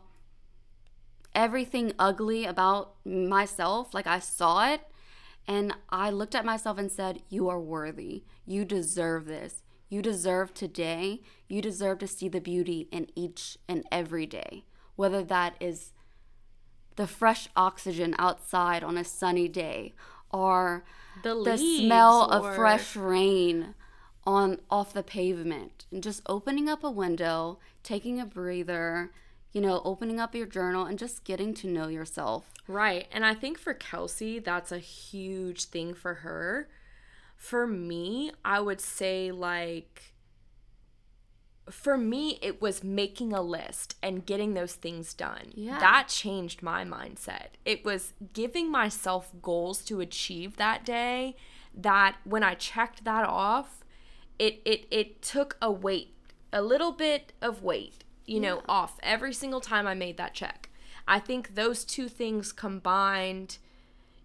everything 1.35 1.91
ugly 2.00 2.45
about 2.45 2.95
myself, 3.05 3.93
like 3.93 4.07
I 4.07 4.19
saw 4.19 4.71
it, 4.71 4.81
and 5.45 5.73
I 5.89 6.09
looked 6.09 6.35
at 6.35 6.45
myself 6.45 6.77
and 6.77 6.89
said, 6.89 7.21
You 7.27 7.50
are 7.50 7.59
worthy. 7.59 8.23
You 8.45 8.63
deserve 8.63 9.25
this. 9.25 9.62
You 9.89 10.01
deserve 10.01 10.53
today. 10.53 11.21
You 11.50 11.62
deserve 11.62 12.00
to 12.00 12.07
see 12.07 12.29
the 12.29 12.39
beauty 12.39 12.88
in 12.93 13.07
each 13.13 13.57
and 13.67 13.83
every 13.91 14.25
day, 14.25 14.63
whether 14.95 15.23
that 15.23 15.55
is 15.59 15.91
the 16.95 17.07
fresh 17.07 17.47
oxygen 17.55 18.15
outside 18.19 18.83
on 18.83 18.97
a 18.97 19.03
sunny 19.03 19.47
day 19.47 19.93
or 20.31 20.83
The 21.23 21.41
the 21.43 21.57
smell 21.57 22.29
of 22.29 22.55
fresh 22.55 22.95
rain 22.95 23.75
on 24.25 24.59
off 24.69 24.93
the 24.93 25.03
pavement 25.03 25.85
and 25.91 26.01
just 26.01 26.21
opening 26.27 26.69
up 26.69 26.83
a 26.83 26.91
window 26.91 27.59
taking 27.83 28.19
a 28.19 28.25
breather 28.25 29.12
you 29.51 29.59
know 29.59 29.81
opening 29.83 30.19
up 30.19 30.33
your 30.33 30.45
journal 30.45 30.85
and 30.85 30.97
just 30.97 31.23
getting 31.23 31.53
to 31.55 31.67
know 31.67 31.88
yourself 31.88 32.53
Right. 32.67 33.07
And 33.12 33.25
I 33.25 33.33
think 33.33 33.57
for 33.57 33.73
Kelsey, 33.73 34.39
that's 34.39 34.71
a 34.71 34.79
huge 34.79 35.65
thing 35.65 35.93
for 35.93 36.15
her. 36.15 36.69
For 37.35 37.67
me, 37.67 38.31
I 38.45 38.62
would 38.62 38.79
say, 38.79 39.31
like, 39.31 40.12
for 41.70 41.98
me, 41.98 42.38
it 42.41 42.62
was 42.62 42.84
making 42.84 43.32
a 43.32 43.41
list 43.41 43.96
and 44.03 44.25
getting 44.25 44.53
those 44.53 44.74
things 44.74 45.13
done. 45.13 45.51
Yeah. 45.53 45.79
That 45.79 46.08
changed 46.10 46.62
my 46.62 46.84
mindset. 46.84 47.50
It 47.65 47.86
was 47.86 48.13
giving 48.34 48.70
myself 48.70 49.32
goals 49.41 49.84
to 49.86 50.01
achieve 50.01 50.58
that 50.58 50.86
day 50.86 51.36
that 51.74 52.17
when 52.24 52.43
I 52.43 52.53
checked 52.55 53.05
that 53.05 53.25
off, 53.25 53.84
it 54.38 54.62
it 54.65 54.88
it 54.91 55.22
took 55.22 55.58
a 55.62 55.72
weight, 55.72 56.13
a 56.51 56.62
little 56.62 56.91
bit 56.91 57.34
of 57.41 57.63
weight, 57.63 58.03
you 58.25 58.39
know, 58.39 58.62
off 58.67 59.00
every 59.01 59.34
single 59.34 59.62
time 59.62 59.88
I 59.88 59.93
made 59.93 60.17
that 60.17 60.34
check. 60.34 60.70
I 61.08 61.20
think 61.20 61.55
those 61.55 61.84
two 61.84 62.08
things 62.08 62.51
combined, 62.51 63.58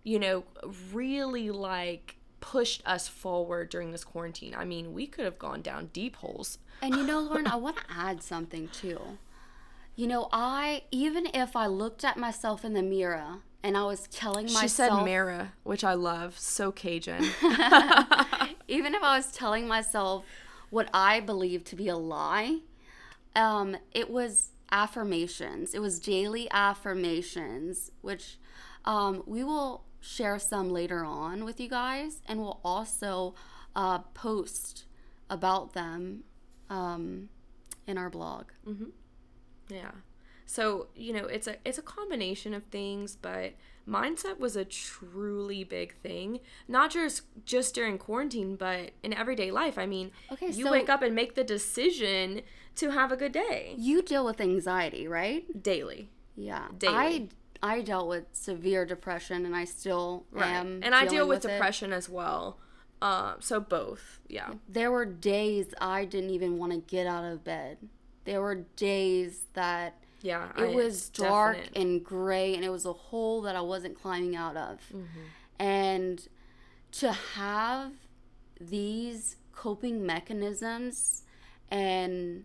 you 0.02 0.18
know, 0.18 0.44
really 0.92 1.50
like 1.50 2.16
pushed 2.40 2.82
us 2.86 3.08
forward 3.08 3.68
during 3.68 3.90
this 3.92 4.04
quarantine. 4.04 4.54
I 4.56 4.64
mean, 4.64 4.92
we 4.92 5.06
could 5.06 5.24
have 5.24 5.38
gone 5.38 5.60
down 5.62 5.90
deep 5.92 6.16
holes. 6.16 6.58
and 6.82 6.94
you 6.94 7.04
know 7.04 7.20
lauren 7.20 7.46
i 7.48 7.56
want 7.56 7.76
to 7.76 7.82
add 7.90 8.22
something 8.22 8.68
too 8.68 9.00
you 9.96 10.06
know 10.06 10.28
i 10.32 10.82
even 10.92 11.26
if 11.34 11.56
i 11.56 11.66
looked 11.66 12.04
at 12.04 12.16
myself 12.16 12.64
in 12.64 12.72
the 12.74 12.82
mirror 12.82 13.38
and 13.64 13.76
i 13.76 13.82
was 13.82 14.06
telling 14.08 14.46
myself 14.46 14.62
She 14.62 14.68
said 14.68 14.90
Mara, 14.92 15.52
which 15.64 15.82
I 15.82 15.94
love, 15.94 16.38
so 16.38 16.70
Cajun. 16.70 17.24
even 18.68 18.94
if 18.94 19.02
I 19.02 19.16
was 19.16 19.32
telling 19.32 19.66
myself 19.66 20.24
what 20.70 20.88
I 20.94 21.18
believed 21.18 21.66
to 21.68 21.76
be 21.76 21.88
a 21.88 21.96
lie, 21.96 22.60
um, 23.34 23.76
it 23.92 24.08
was 24.10 24.50
affirmations. 24.70 25.74
It 25.74 25.80
was 25.80 25.98
daily 25.98 26.48
affirmations, 26.52 27.90
which 28.02 28.38
um, 28.84 29.22
we 29.26 29.42
will 29.42 29.82
share 30.00 30.38
some 30.38 30.70
later 30.70 31.04
on 31.04 31.44
with 31.44 31.60
you 31.60 31.68
guys, 31.68 32.20
and 32.26 32.40
we'll 32.40 32.60
also 32.64 33.34
uh, 33.76 33.98
post 34.14 34.84
about 35.30 35.72
them 35.74 36.24
um, 36.70 37.28
in 37.86 37.98
our 37.98 38.10
blog. 38.10 38.46
Yeah. 39.68 39.90
So, 40.46 40.88
you 40.96 41.12
know, 41.12 41.26
it's 41.26 41.46
a 41.46 41.56
it's 41.64 41.76
a 41.78 41.82
combination 41.82 42.54
of 42.54 42.64
things, 42.64 43.16
but 43.16 43.52
mindset 43.86 44.38
was 44.38 44.56
a 44.56 44.64
truly 44.64 45.62
big 45.62 45.94
thing. 46.02 46.40
Not 46.66 46.90
just 46.90 47.22
just 47.44 47.74
during 47.74 47.98
quarantine, 47.98 48.56
but 48.56 48.92
in 49.02 49.12
everyday 49.12 49.50
life. 49.50 49.76
I 49.78 49.84
mean, 49.84 50.10
Okay, 50.32 50.46
you 50.50 50.64
so- 50.64 50.70
wake 50.72 50.88
up 50.88 51.02
and 51.02 51.14
make 51.14 51.34
the 51.34 51.44
decision 51.44 52.40
to 52.76 52.90
have 52.92 53.12
a 53.12 53.16
good 53.16 53.32
day 53.32 53.74
You 53.76 54.00
deal 54.02 54.24
with 54.24 54.40
anxiety, 54.40 55.06
right? 55.06 55.44
daily. 55.62 56.10
Yeah. 56.36 56.68
Daily. 56.78 56.94
I 56.94 57.28
I 57.62 57.80
dealt 57.82 58.08
with 58.08 58.24
severe 58.32 58.84
depression, 58.86 59.44
and 59.46 59.54
I 59.56 59.64
still 59.64 60.26
am. 60.36 60.80
and 60.82 60.94
I 60.94 61.06
deal 61.06 61.26
with, 61.26 61.44
it. 61.44 61.48
depression 61.48 61.92
as 61.92 62.08
well. 62.08 62.58
Uh, 63.00 63.34
so 63.40 63.60
both. 63.60 64.20
Yeah. 64.28 64.54
there 64.68 64.90
were 64.90 65.04
days 65.04 65.72
I 65.80 66.04
didn't 66.04 66.30
even 66.30 66.58
want 66.58 66.72
to 66.72 66.78
get 66.78 67.06
out 67.06 67.24
of 67.24 67.44
bed. 67.44 67.78
There 68.24 68.40
were 68.42 68.56
days 68.76 69.44
that 69.54 69.94
Yeah. 70.20 70.50
it 70.58 70.62
I- 70.72 70.74
was 70.74 71.08
dark 71.08 71.56
definite. 71.56 71.76
and 71.80 72.04
gray 72.04 72.54
and 72.54 72.64
it 72.64 72.70
was 72.70 72.84
a 72.84 72.92
hole 72.92 73.40
that 73.42 73.54
I 73.56 73.60
wasn't 73.60 73.94
climbing 74.00 74.34
out 74.36 74.56
of. 74.56 74.80
Mm-hmm. 74.92 75.04
And 75.60 76.28
to 76.92 77.12
have 77.12 77.92
these 78.60 79.36
coping 79.52 80.04
mechanisms 80.04 81.22
and 81.70 82.44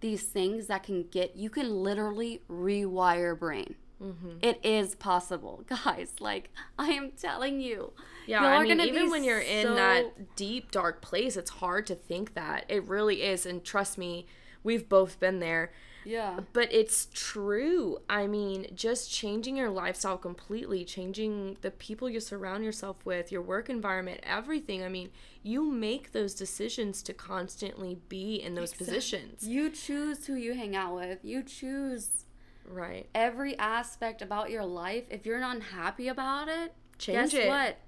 these 0.00 0.22
things 0.24 0.66
that 0.68 0.82
can 0.82 1.04
get 1.08 1.34
you 1.36 1.50
can 1.50 1.70
literally 1.82 2.42
rewire 2.50 3.36
brain. 3.38 3.74
Mm-hmm. 4.02 4.38
It 4.42 4.60
is 4.62 4.94
possible, 4.94 5.64
guys. 5.84 6.12
Like 6.20 6.50
I 6.78 6.88
am 6.88 7.12
telling 7.12 7.60
you. 7.60 7.92
Yeah, 8.26 8.44
I 8.44 8.62
mean, 8.62 8.80
even 8.80 9.10
when 9.10 9.24
you're 9.24 9.40
in 9.40 9.74
that 9.76 10.36
deep, 10.36 10.70
dark 10.70 11.00
place, 11.00 11.36
it's 11.36 11.50
hard 11.50 11.86
to 11.86 11.94
think 11.94 12.34
that. 12.34 12.66
It 12.68 12.86
really 12.86 13.22
is. 13.22 13.46
And 13.46 13.64
trust 13.64 13.96
me, 13.96 14.26
we've 14.62 14.88
both 14.88 15.18
been 15.18 15.40
there. 15.40 15.72
Yeah. 16.04 16.40
But 16.52 16.72
it's 16.72 17.08
true. 17.12 17.98
I 18.08 18.26
mean, 18.26 18.68
just 18.74 19.12
changing 19.12 19.56
your 19.56 19.70
lifestyle 19.70 20.16
completely, 20.16 20.84
changing 20.84 21.58
the 21.60 21.70
people 21.70 22.08
you 22.08 22.20
surround 22.20 22.64
yourself 22.64 23.04
with, 23.04 23.30
your 23.30 23.42
work 23.42 23.68
environment, 23.68 24.20
everything. 24.22 24.82
I 24.82 24.88
mean, 24.88 25.10
you 25.42 25.70
make 25.70 26.12
those 26.12 26.34
decisions 26.34 27.02
to 27.02 27.12
constantly 27.12 27.98
be 28.08 28.36
in 28.36 28.54
those 28.54 28.72
positions. 28.72 29.46
You 29.46 29.70
choose 29.70 30.26
who 30.26 30.34
you 30.34 30.54
hang 30.54 30.74
out 30.74 30.94
with. 30.94 31.24
You 31.24 31.42
choose 31.42 32.24
Right. 32.68 33.08
every 33.14 33.58
aspect 33.58 34.22
about 34.22 34.50
your 34.50 34.64
life. 34.64 35.04
If 35.10 35.26
you're 35.26 35.40
not 35.40 35.60
happy 35.62 36.08
about 36.08 36.48
it, 36.48 36.72
Change 36.98 37.32
guess 37.32 37.34
it. 37.34 37.48
what? 37.48 37.78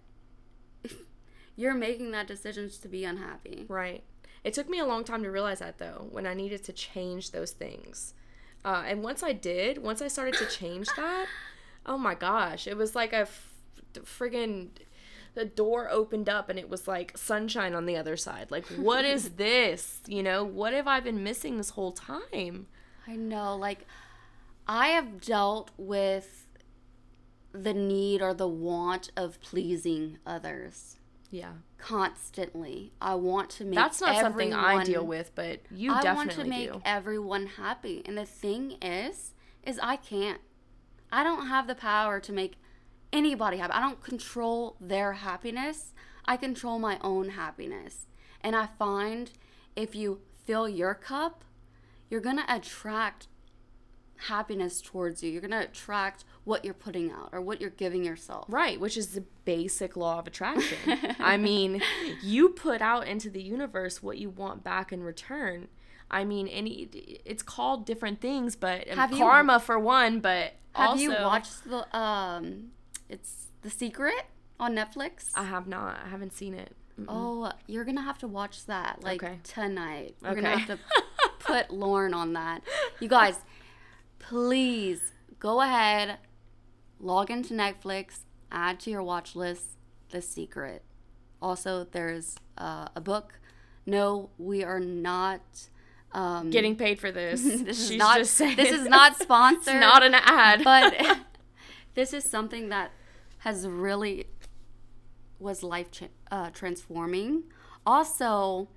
you're 1.57 1.75
making 1.75 2.11
that 2.13 2.27
decision 2.27 2.71
to 2.71 2.89
be 2.89 3.05
unhappy. 3.05 3.67
Right. 3.69 4.03
It 4.45 4.55
took 4.55 4.69
me 4.69 4.79
a 4.79 4.87
long 4.87 5.05
time 5.05 5.23
to 5.23 5.31
realize 5.31 5.59
that 5.59 5.79
though, 5.79 6.07
when 6.11 6.27
I 6.27 6.35
needed 6.35 6.65
to 6.65 6.73
change 6.73 7.31
those 7.31 7.53
things. 7.53 8.15
Uh, 8.65 8.85
and 8.87 9.03
once 9.03 9.23
I 9.23 9.33
did, 9.33 9.79
once 9.83 10.03
I 10.03 10.09
started 10.09 10.35
to 10.35 10.47
change 10.47 10.89
that, 10.97 11.27
oh 11.87 11.99
my 11.99 12.15
gosh, 12.15 12.67
it 12.67 12.77
was 12.77 12.95
like 12.95 13.13
a 13.13 13.21
f- 13.21 13.53
friggin' 13.95 14.69
the 15.35 15.45
door 15.45 15.89
opened 15.91 16.29
up 16.29 16.49
and 16.49 16.59
it 16.59 16.69
was 16.69 16.89
like 16.89 17.17
sunshine 17.17 17.75
on 17.75 17.87
the 17.87 17.97
other 17.97 18.17
side. 18.17 18.51
Like, 18.51 18.67
what 18.67 19.05
is 19.05 19.31
this? 19.37 20.01
You 20.07 20.23
know, 20.23 20.45
what 20.45 20.73
have 20.73 20.89
I 20.89 21.01
been 21.01 21.23
missing 21.23 21.57
this 21.57 21.71
whole 21.71 21.93
time? 21.93 22.67
I 23.07 23.17
know, 23.17 23.57
like, 23.57 23.87
I 24.71 24.91
have 24.91 25.21
dealt 25.21 25.73
with 25.77 26.47
the 27.51 27.75
need 27.75 28.23
or 28.23 28.33
the 28.33 28.47
want 28.47 29.11
of 29.17 29.41
pleasing 29.41 30.19
others 30.25 30.97
Yeah. 31.29 31.55
constantly. 31.77 32.93
I 33.03 33.17
want 33.17 33.51
to 33.51 33.65
make 33.65 33.75
That's 33.75 34.01
not 34.01 34.21
something 34.21 34.55
I 34.55 34.85
deal 34.85 35.05
with, 35.05 35.35
but 35.35 35.63
you 35.73 35.93
I 35.93 36.03
definitely 36.03 36.15
want 36.15 36.31
to 36.31 36.45
make 36.45 36.73
do. 36.73 36.83
everyone 36.85 37.47
happy. 37.47 38.03
And 38.07 38.17
the 38.17 38.25
thing 38.25 38.79
is, 38.81 39.35
is 39.65 39.81
I 39.83 39.97
can't. 39.97 40.41
I 41.11 41.25
don't 41.25 41.49
have 41.49 41.67
the 41.67 41.75
power 41.75 42.21
to 42.21 42.33
make 42.33 42.55
anybody 43.13 43.57
happy. 43.57 43.73
I 43.73 43.81
don't 43.81 44.01
control 44.01 44.77
their 44.81 45.15
happiness. 45.15 45.95
I 46.27 46.37
control 46.37 46.79
my 46.79 47.01
own 47.01 47.31
happiness. 47.31 48.07
And 48.41 48.55
I 48.55 48.67
find 48.67 49.33
if 49.75 49.97
you 49.97 50.21
fill 50.45 50.69
your 50.69 50.95
cup, 50.95 51.43
you're 52.09 52.21
going 52.21 52.37
to 52.39 52.55
attract 52.55 53.27
happiness 54.29 54.81
towards 54.81 55.23
you. 55.23 55.31
You're 55.31 55.41
going 55.41 55.51
to 55.51 55.63
attract 55.63 56.25
what 56.45 56.65
you're 56.65 56.75
putting 56.75 57.11
out 57.11 57.31
or 57.33 57.41
what 57.41 57.61
you're 57.61 57.71
giving 57.71 58.05
yourself. 58.05 58.47
Right, 58.49 58.79
which 58.81 58.97
is 58.97 59.09
the 59.09 59.25
basic 59.45 59.97
law 59.97 60.19
of 60.19 60.27
attraction. 60.27 60.79
I 61.19 61.37
mean, 61.37 61.83
you 62.23 62.51
put 62.51 62.81
out 62.83 63.07
into 63.07 63.31
the 63.31 63.43
universe 63.43 64.03
what 64.03 64.19
you 64.19 64.31
want 64.31 64.63
back 64.65 64.93
in 64.93 65.03
return. 65.03 65.69
I 66.11 66.25
mean, 66.25 66.49
any 66.49 66.89
it's 67.25 67.43
called 67.43 67.87
different 67.87 68.21
things, 68.21 68.57
but 68.57 68.91
um, 68.91 68.97
Have 68.97 69.13
you- 69.13 69.19
karma 69.19 69.61
for 69.61 69.79
one. 69.79 70.21
But 70.21 70.55
Have 70.75 70.91
also, 70.91 71.03
you 71.03 71.11
watched 71.13 71.65
the 71.69 71.97
um 71.97 72.71
it's 73.09 73.47
The 73.63 73.71
Secret 73.71 74.25
on 74.59 74.75
Netflix? 74.75 75.31
I 75.35 75.45
have 75.45 75.69
not. 75.69 76.01
I 76.05 76.09
haven't 76.09 76.33
seen 76.33 76.55
it. 76.55 76.75
Mm. 77.01 77.05
Oh, 77.09 77.53
you're 77.69 77.85
gonna 77.85 78.03
have 78.03 78.19
to 78.19 78.29
watch 78.29 78.67
that 78.67 79.03
like 79.05 79.23
Okay. 79.23 79.39
tonight. 79.45 80.17
We're 80.21 80.35
gonna 80.35 80.59
have 80.59 80.67
to 80.67 80.79
put 81.39 81.71
Lauren 81.71 82.13
on 82.13 82.33
that. 82.33 82.63
You 82.99 83.09
guys, 83.09 83.37
please 84.21 85.13
go 85.41 85.61
ahead, 85.61 86.19
log 87.01 87.31
into 87.31 87.55
Netflix, 87.55 88.21
add 88.53 88.79
to 88.81 88.91
your 88.91 89.03
watch 89.03 89.35
list 89.35 89.65
The 90.11 90.23
Secret. 90.23 90.83
Also, 91.43 91.87
there's 91.91 92.37
uh, 92.57 92.89
a 92.95 93.01
book. 93.01 93.41
No, 93.87 94.31
we 94.39 94.63
are 94.63 94.79
not. 94.79 95.41
Um, 96.13 96.51
Getting 96.51 96.77
paid 96.77 97.01
for 97.01 97.11
this. 97.11 97.43
this 97.65 97.91
is 97.91 97.97
not. 97.97 98.19
just 98.19 98.35
saying 98.35 98.57
this 98.57 98.71
is 98.71 98.87
not 98.87 99.13
it's 99.17 99.23
sponsored. 99.23 99.81
not 99.81 100.03
an 100.03 100.15
ad. 100.15 100.63
but 100.63 101.19
this 101.95 102.13
is 102.13 102.25
something 102.25 102.69
that 102.69 102.93
has 103.39 103.67
really 103.67 104.27
was 105.39 105.63
life 105.63 105.91
cha- 105.91 106.07
uh, 106.31 106.51
transforming. 106.51 107.45
Also, 107.87 108.69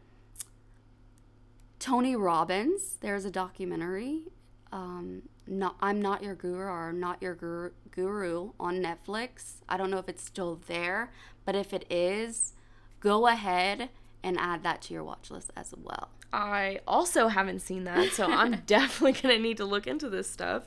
Tony 1.80 2.16
Robbins. 2.16 2.98
There's 3.02 3.26
a 3.26 3.32
documentary. 3.32 4.24
Um, 4.72 5.24
not 5.48 5.76
I'm 5.82 6.02
not 6.02 6.24
your 6.24 6.36
guru 6.36 6.64
or 6.66 6.94
not 6.94 7.22
your 7.22 7.36
guru, 7.36 7.72
guru 7.92 8.52
on 8.60 8.82
Netflix. 8.82 9.56
I 9.68 9.78
don't 9.78 9.92
know 9.92 9.98
if 9.98 10.10
it's 10.10 10.24
still 10.24 10.62
there, 10.68 11.12
but 11.46 11.56
if 11.56 11.74
it 11.74 11.86
is, 11.90 12.54
go 13.00 13.28
ahead 13.28 13.90
and 14.24 14.38
add 14.40 14.64
that 14.64 14.82
to 14.84 14.94
your 14.94 15.04
watch 15.04 15.30
list 15.30 15.52
as 15.56 15.74
well. 15.78 16.10
I 16.32 16.80
also 16.88 17.28
haven't 17.28 17.60
seen 17.60 17.84
that, 17.84 18.14
so 18.14 18.26
I'm 18.26 18.62
definitely 18.66 19.20
gonna 19.22 19.40
need 19.40 19.58
to 19.58 19.66
look 19.66 19.86
into 19.88 20.10
this 20.10 20.30
stuff. 20.30 20.64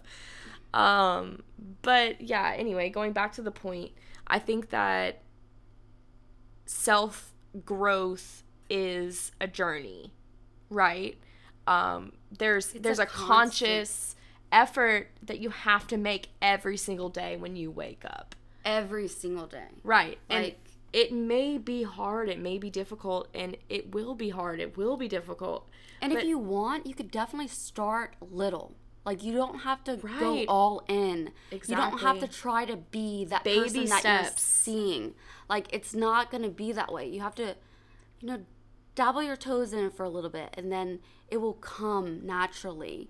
Um, 0.74 1.42
but 1.82 2.20
yeah, 2.20 2.52
anyway, 2.56 2.90
going 2.90 3.12
back 3.12 3.32
to 3.34 3.42
the 3.42 3.50
point, 3.50 3.92
I 4.26 4.38
think 4.38 4.70
that 4.70 5.22
self 6.66 7.32
growth 7.64 8.42
is 8.68 9.32
a 9.40 9.46
journey, 9.46 10.12
right? 10.68 11.16
Um, 11.66 12.12
there's 12.36 12.74
It's 12.74 12.82
there's 12.82 12.98
a 12.98 13.04
a, 13.04 13.06
conscious 13.06 14.15
effort 14.56 15.08
that 15.22 15.38
you 15.38 15.50
have 15.50 15.86
to 15.86 15.98
make 15.98 16.30
every 16.40 16.78
single 16.78 17.10
day 17.10 17.36
when 17.36 17.56
you 17.56 17.70
wake 17.70 18.04
up. 18.04 18.34
Every 18.64 19.06
single 19.06 19.46
day. 19.46 19.68
Right. 19.84 20.18
And 20.30 20.44
Like- 20.44 20.60
it 20.94 21.12
may 21.12 21.58
be 21.58 21.82
hard, 21.82 22.30
it 22.30 22.38
may 22.38 22.56
be 22.56 22.70
difficult, 22.70 23.28
and 23.34 23.58
it 23.68 23.94
will 23.94 24.14
be 24.14 24.30
hard, 24.30 24.58
it 24.60 24.78
will 24.78 24.96
be 24.96 25.08
difficult. 25.08 25.68
And 26.00 26.10
if 26.10 26.24
you 26.24 26.38
want, 26.38 26.86
you 26.86 26.94
could 26.94 27.10
definitely 27.10 27.48
start 27.48 28.16
little. 28.20 28.74
Like 29.04 29.22
you 29.22 29.34
don't 29.34 29.60
have 29.60 29.84
to 29.84 29.96
go 29.96 30.44
all 30.48 30.82
in. 30.88 31.32
Exactly. 31.50 31.84
You 31.84 31.90
don't 31.90 32.00
have 32.00 32.18
to 32.20 32.26
try 32.26 32.64
to 32.64 32.76
be 32.76 33.24
that 33.26 33.44
Baby 33.44 33.60
person 33.60 33.84
that 33.86 34.04
you're 34.04 34.32
seeing. 34.36 35.14
Like 35.48 35.68
it's 35.70 35.94
not 35.94 36.30
gonna 36.30 36.48
be 36.48 36.72
that 36.72 36.92
way. 36.92 37.06
You 37.06 37.20
have 37.20 37.34
to, 37.36 37.56
you 38.20 38.28
know, 38.28 38.44
dabble 38.96 39.22
your 39.22 39.36
toes 39.36 39.72
in 39.72 39.84
it 39.84 39.94
for 39.94 40.02
a 40.02 40.08
little 40.08 40.30
bit, 40.30 40.54
and 40.54 40.72
then 40.72 41.00
it 41.28 41.36
will 41.36 41.54
come 41.54 42.26
naturally. 42.26 43.08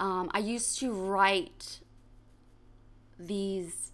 Um, 0.00 0.30
I 0.32 0.38
used 0.38 0.78
to 0.78 0.92
write 0.92 1.80
these 3.18 3.92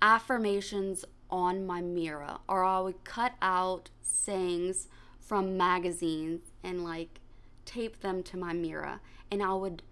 affirmations 0.00 1.04
on 1.30 1.66
my 1.66 1.82
mirror, 1.82 2.38
or 2.48 2.64
I 2.64 2.80
would 2.80 3.04
cut 3.04 3.34
out 3.42 3.90
sayings 4.00 4.88
from 5.20 5.58
magazines 5.58 6.40
and 6.64 6.82
like 6.82 7.20
tape 7.66 8.00
them 8.00 8.22
to 8.24 8.38
my 8.38 8.54
mirror, 8.54 9.00
and 9.30 9.42
I 9.42 9.52
would 9.52 9.82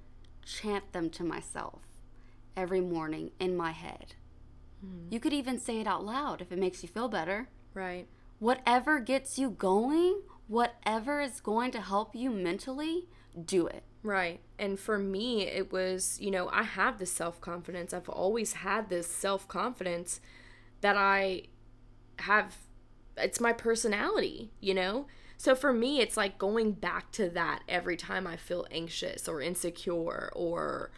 chant 0.42 0.92
them 0.92 1.10
to 1.10 1.22
myself 1.22 1.82
every 2.56 2.80
morning 2.80 3.32
in 3.38 3.56
my 3.56 3.72
head. 3.72 4.14
You 5.10 5.20
could 5.20 5.32
even 5.32 5.58
say 5.58 5.80
it 5.80 5.86
out 5.86 6.04
loud 6.04 6.40
if 6.40 6.52
it 6.52 6.58
makes 6.58 6.82
you 6.82 6.88
feel 6.88 7.08
better. 7.08 7.48
Right. 7.74 8.06
Whatever 8.38 9.00
gets 9.00 9.38
you 9.38 9.50
going, 9.50 10.22
whatever 10.46 11.20
is 11.20 11.40
going 11.40 11.72
to 11.72 11.80
help 11.80 12.14
you 12.14 12.30
mentally, 12.30 13.08
do 13.44 13.66
it. 13.66 13.82
Right. 14.02 14.40
And 14.58 14.78
for 14.78 14.98
me, 14.98 15.46
it 15.46 15.72
was, 15.72 16.18
you 16.20 16.30
know, 16.30 16.48
I 16.52 16.62
have 16.62 16.98
this 16.98 17.10
self 17.12 17.40
confidence. 17.40 17.92
I've 17.92 18.08
always 18.08 18.54
had 18.54 18.88
this 18.88 19.06
self 19.08 19.48
confidence 19.48 20.20
that 20.80 20.96
I 20.96 21.44
have, 22.20 22.56
it's 23.16 23.40
my 23.40 23.52
personality, 23.52 24.52
you 24.60 24.74
know? 24.74 25.06
So 25.38 25.54
for 25.54 25.72
me, 25.72 26.00
it's 26.00 26.16
like 26.16 26.38
going 26.38 26.72
back 26.72 27.12
to 27.12 27.28
that 27.30 27.62
every 27.68 27.96
time 27.96 28.26
I 28.26 28.36
feel 28.36 28.66
anxious 28.70 29.28
or 29.28 29.40
insecure 29.42 30.30
or 30.34 30.90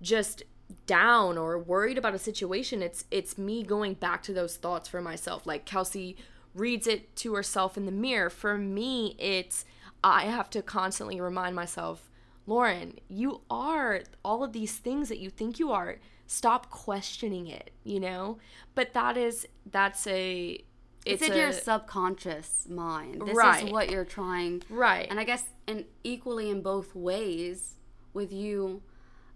just 0.00 0.42
down 0.86 1.38
or 1.38 1.58
worried 1.58 1.98
about 1.98 2.14
a 2.14 2.18
situation 2.18 2.82
it's 2.82 3.04
it's 3.10 3.36
me 3.36 3.62
going 3.62 3.94
back 3.94 4.22
to 4.22 4.32
those 4.32 4.56
thoughts 4.56 4.88
for 4.88 5.00
myself 5.00 5.46
like 5.46 5.66
kelsey 5.66 6.16
reads 6.54 6.86
it 6.86 7.14
to 7.16 7.34
herself 7.34 7.76
in 7.76 7.84
the 7.86 7.92
mirror 7.92 8.30
for 8.30 8.56
me 8.56 9.14
it's 9.18 9.64
i 10.02 10.24
have 10.24 10.48
to 10.48 10.62
constantly 10.62 11.20
remind 11.20 11.54
myself 11.54 12.08
lauren 12.46 12.98
you 13.08 13.40
are 13.50 14.02
all 14.24 14.42
of 14.42 14.52
these 14.52 14.76
things 14.76 15.08
that 15.08 15.18
you 15.18 15.30
think 15.30 15.58
you 15.58 15.70
are 15.70 15.98
stop 16.26 16.70
questioning 16.70 17.46
it 17.46 17.70
you 17.84 18.00
know 18.00 18.38
but 18.74 18.92
that 18.94 19.16
is 19.16 19.46
that's 19.70 20.06
a 20.06 20.64
It's, 21.04 21.20
it's, 21.20 21.22
in 21.22 21.32
a, 21.32 21.36
your 21.36 21.52
subconscious 21.52 22.68
mind. 22.68 23.22
This 23.26 23.36
Right. 23.36 23.66
is 23.66 23.72
what 23.72 23.90
you're 23.90 24.04
trying. 24.04 24.62
right 24.70 25.06
And 25.10 25.18
I 25.18 25.24
guess, 25.24 25.44
and 25.66 25.84
equally 26.04 26.48
in 26.48 26.62
both 26.62 26.94
ways, 26.94 27.74
with 28.14 28.32
you, 28.32 28.82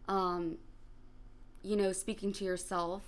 um, 0.09 0.59
you 1.63 1.77
know, 1.77 1.93
speaking 1.93 2.33
to 2.35 2.45
yourself 2.45 3.03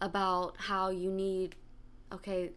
about 0.00 0.54
how 0.58 0.90
you 0.90 1.10
need, 1.10 1.56
okay, 2.12 2.52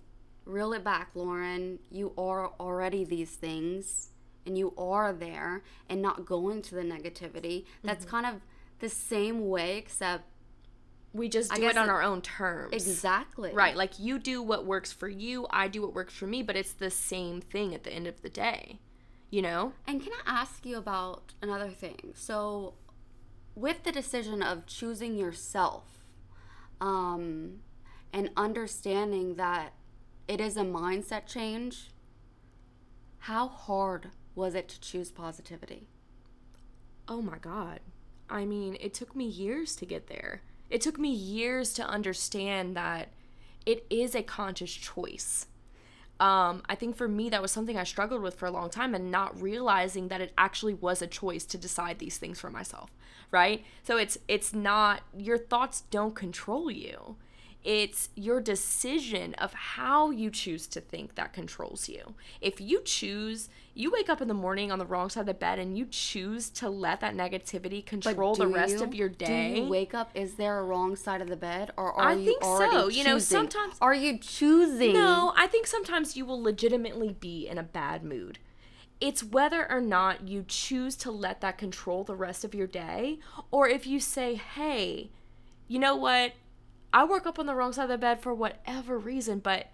reel 0.45 0.73
it 0.73 0.83
back, 0.83 1.09
Lauren. 1.15 1.79
You 1.89 2.13
are 2.17 2.51
already 2.59 3.03
these 3.03 3.31
things 3.31 4.10
and 4.45 4.57
you 4.57 4.73
are 4.77 5.13
there 5.13 5.63
and 5.89 6.01
not 6.01 6.25
going 6.25 6.61
to 6.63 6.75
the 6.75 6.81
negativity. 6.81 7.65
That's 7.83 8.05
Mm-hmm. 8.05 8.15
kind 8.15 8.25
of 8.25 8.41
the 8.79 8.89
same 8.89 9.47
way, 9.49 9.77
except 9.77 10.23
we 11.13 11.27
just 11.29 11.53
do 11.53 11.63
it 11.67 11.77
on 11.77 11.87
it- 11.87 11.91
our 11.91 12.01
own 12.01 12.21
terms 12.21 12.73
exactly. 12.73 13.51
Right. 13.53 13.75
Like 13.75 13.99
you 13.99 14.17
do 14.17 14.41
what 14.41 14.65
works 14.65 14.91
for 14.91 15.09
you, 15.09 15.45
I 15.49 15.67
do 15.67 15.81
what 15.81 15.93
works 15.93 16.13
for 16.13 16.25
me, 16.25 16.41
but 16.41 16.55
it's 16.55 16.73
the 16.73 16.89
same 16.89 17.41
thing 17.41 17.75
at 17.75 17.83
the 17.83 17.91
end 17.91 18.07
of 18.07 18.21
the 18.21 18.29
day. 18.29 18.79
You 19.29 19.41
know? 19.41 19.73
And 19.87 20.01
can 20.01 20.11
I 20.25 20.41
ask 20.41 20.65
you 20.65 20.77
about 20.77 21.33
another 21.41 21.69
thing? 21.69 22.13
So, 22.15 22.73
with 23.55 23.83
the 23.83 23.91
decision 23.91 24.41
of 24.41 24.65
choosing 24.65 25.15
yourself 25.17 25.85
um, 26.81 27.59
and 28.11 28.29
understanding 28.35 29.35
that 29.35 29.73
it 30.27 30.41
is 30.41 30.57
a 30.57 30.61
mindset 30.63 31.27
change, 31.27 31.91
how 33.19 33.47
hard 33.47 34.09
was 34.35 34.55
it 34.55 34.67
to 34.69 34.79
choose 34.79 35.11
positivity? 35.11 35.87
Oh 37.07 37.21
my 37.21 37.37
God. 37.37 37.79
I 38.29 38.45
mean, 38.45 38.77
it 38.79 38.93
took 38.93 39.15
me 39.15 39.25
years 39.25 39.75
to 39.77 39.85
get 39.85 40.07
there. 40.07 40.41
It 40.69 40.81
took 40.81 40.97
me 40.97 41.09
years 41.09 41.73
to 41.73 41.85
understand 41.85 42.77
that 42.77 43.09
it 43.65 43.85
is 43.89 44.15
a 44.15 44.23
conscious 44.23 44.71
choice. 44.71 45.47
Um, 46.19 46.61
I 46.69 46.75
think 46.75 46.95
for 46.95 47.07
me, 47.07 47.29
that 47.29 47.41
was 47.41 47.51
something 47.51 47.77
I 47.77 47.83
struggled 47.83 48.21
with 48.21 48.35
for 48.35 48.45
a 48.45 48.51
long 48.51 48.69
time 48.69 48.93
and 48.93 49.11
not 49.11 49.41
realizing 49.41 50.07
that 50.09 50.21
it 50.21 50.33
actually 50.37 50.75
was 50.75 51.01
a 51.01 51.07
choice 51.07 51.45
to 51.45 51.57
decide 51.57 51.99
these 51.99 52.17
things 52.17 52.39
for 52.39 52.51
myself, 52.51 52.91
right? 53.31 53.65
So 53.83 53.97
it's 53.97 54.19
it's 54.27 54.53
not 54.53 55.01
your 55.17 55.39
thoughts 55.39 55.81
don't 55.89 56.15
control 56.15 56.69
you. 56.69 57.17
It's 57.63 58.09
your 58.15 58.41
decision 58.41 59.35
of 59.35 59.53
how 59.53 60.09
you 60.09 60.31
choose 60.31 60.65
to 60.67 60.81
think 60.81 61.13
that 61.15 61.31
controls 61.31 61.87
you. 61.87 62.15
If 62.41 62.59
you 62.59 62.81
choose, 62.81 63.49
you 63.75 63.91
wake 63.91 64.09
up 64.09 64.19
in 64.19 64.27
the 64.27 64.33
morning 64.33 64.71
on 64.71 64.79
the 64.79 64.85
wrong 64.85 65.09
side 65.09 65.21
of 65.21 65.25
the 65.27 65.33
bed 65.35 65.59
and 65.59 65.77
you 65.77 65.85
choose 65.85 66.49
to 66.51 66.69
let 66.69 67.01
that 67.01 67.13
negativity 67.15 67.85
control 67.85 68.33
the 68.33 68.47
rest 68.47 68.77
you- 68.79 68.83
of 68.83 68.95
your 68.95 69.09
day. 69.09 69.53
Do 69.53 69.61
you 69.61 69.67
wake 69.69 69.93
up? 69.93 70.09
Is 70.15 70.35
there 70.35 70.57
a 70.59 70.63
wrong 70.63 70.95
side 70.95 71.21
of 71.21 71.27
the 71.27 71.35
bed, 71.37 71.71
or 71.77 71.93
are 71.93 72.09
I 72.09 72.13
you 72.13 72.25
think 72.25 72.43
so. 72.43 72.49
already 72.49 72.95
You 72.95 73.03
know, 73.03 73.13
choosing? 73.17 73.37
sometimes- 73.37 73.75
are 73.79 73.93
you 73.93 74.17
choosing? 74.17 74.93
No, 74.93 75.31
I 75.37 75.45
think 75.45 75.67
sometimes 75.67 76.17
you 76.17 76.25
will 76.25 76.41
legitimately 76.41 77.13
be 77.19 77.47
in 77.47 77.59
a 77.59 77.63
bad 77.63 78.03
mood. 78.03 78.39
It's 78.99 79.23
whether 79.23 79.71
or 79.71 79.81
not 79.81 80.27
you 80.27 80.45
choose 80.47 80.95
to 80.97 81.11
let 81.11 81.41
that 81.41 81.57
control 81.59 82.03
the 82.03 82.15
rest 82.15 82.43
of 82.43 82.55
your 82.55 82.67
day, 82.67 83.19
or 83.51 83.67
if 83.67 83.85
you 83.85 83.99
say, 83.99 84.33
hey, 84.35 85.11
you 85.67 85.77
know 85.79 85.95
what? 85.95 86.33
I 86.93 87.03
woke 87.05 87.25
up 87.25 87.39
on 87.39 87.45
the 87.45 87.55
wrong 87.55 87.73
side 87.73 87.83
of 87.83 87.89
the 87.89 87.97
bed 87.97 88.21
for 88.21 88.33
whatever 88.33 88.97
reason, 88.97 89.39
but 89.39 89.67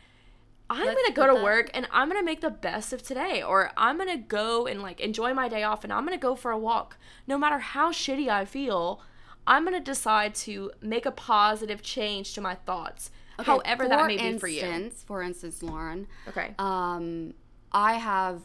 I'm 0.70 0.86
Let's 0.86 1.02
gonna 1.02 1.14
go 1.16 1.28
to 1.28 1.34
that- 1.36 1.44
work 1.44 1.72
and 1.74 1.88
I'm 1.92 2.10
gonna 2.10 2.24
make 2.24 2.42
the 2.42 2.50
best 2.50 2.92
of 2.94 3.02
today, 3.02 3.42
or 3.42 3.72
I'm 3.78 3.98
gonna 3.98 4.18
go 4.18 4.68
and 4.68 4.82
like 4.82 5.00
enjoy 5.00 5.34
my 5.34 5.48
day 5.48 5.64
off 5.64 5.84
and 5.84 5.92
I'm 5.94 6.04
gonna 6.06 6.18
go 6.18 6.36
for 6.36 6.52
a 6.52 6.58
walk. 6.58 6.98
No 7.26 7.38
matter 7.38 7.60
how 7.60 7.92
shitty 7.92 8.28
I 8.28 8.46
feel, 8.46 9.02
I'm 9.48 9.64
gonna 9.64 9.80
decide 9.80 10.36
to 10.36 10.72
make 10.82 11.06
a 11.06 11.12
positive 11.12 11.82
change 11.82 12.34
to 12.34 12.42
my 12.42 12.56
thoughts, 12.56 13.12
Okay, 13.40 13.46
however 13.50 13.88
that 13.88 14.06
may 14.08 14.18
be 14.18 14.38
for 14.38 14.48
you. 14.48 14.62
instance- 14.62 15.04
For 15.08 15.22
instance, 15.24 15.64
Lauren, 15.64 16.08
Okay. 16.28 16.54
um, 16.60 17.34
I 17.72 17.94
have 17.94 18.42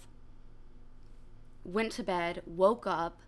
went 1.64 1.92
to 1.92 2.02
bed, 2.02 2.42
woke 2.46 2.86
up, 2.86 3.20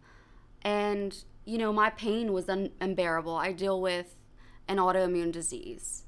and 0.63 1.25
you 1.45 1.59
know 1.59 1.73
my 1.73 1.91
pain 1.91 2.33
was 2.33 2.49
un- 2.49 2.73
unbearable. 2.81 3.35
I 3.37 3.53
deal 3.53 3.81
with 3.81 4.17
an 4.69 4.79
autoimmune 4.79 5.33
disease, 5.33 6.05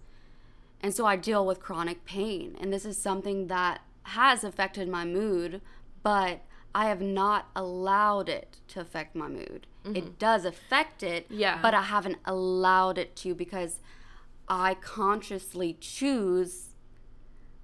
and 0.80 0.94
so 0.94 1.06
I 1.06 1.16
deal 1.16 1.44
with 1.46 1.60
chronic 1.60 2.04
pain, 2.04 2.56
and 2.60 2.72
this 2.72 2.84
is 2.84 2.96
something 2.98 3.46
that 3.48 3.80
has 4.04 4.44
affected 4.44 4.88
my 4.88 5.04
mood, 5.04 5.60
but 6.02 6.42
I 6.74 6.86
have 6.86 7.00
not 7.00 7.48
allowed 7.56 8.28
it 8.28 8.58
to 8.68 8.80
affect 8.80 9.16
my 9.16 9.28
mood. 9.28 9.66
It 9.84 9.94
mm-hmm. 9.94 10.10
does 10.18 10.44
affect 10.44 11.02
it, 11.02 11.26
Yeah. 11.30 11.58
but 11.62 11.74
I 11.74 11.82
haven't 11.82 12.18
allowed 12.24 12.98
it 12.98 13.16
to 13.16 13.34
because 13.34 13.80
I 14.48 14.74
consciously 14.74 15.76
choose 15.80 16.68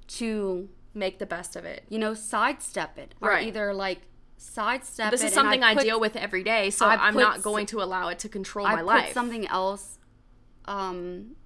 to 0.09 0.69
make 0.95 1.19
the 1.19 1.27
best 1.27 1.57
of 1.57 1.65
it. 1.65 1.85
you 1.89 1.99
know, 1.99 2.15
sidestep 2.15 2.99
it. 2.99 3.15
Or 3.21 3.31
Right. 3.31 3.47
either 3.47 3.73
like 3.73 4.03
sidestep 4.37 5.11
This 5.11 5.23
it. 5.23 5.27
is 5.29 5.33
something 5.33 5.63
I, 5.63 5.75
put- 5.75 5.85
deal 5.85 6.01
with 6.01 6.17
every 6.17 6.43
day, 6.43 6.71
so 6.71 6.87
I 6.87 6.97
I'm 6.97 7.15
not 7.15 7.43
going 7.43 7.67
to 7.67 7.83
allow 7.83 8.09
it 8.09 8.19
to 8.21 8.29
control 8.29 8.67
I 8.67 8.73
my 8.73 8.77
put 8.79 8.87
life. 8.87 9.13
something 9.13 9.47
else 9.47 9.99
um, 10.67 11.37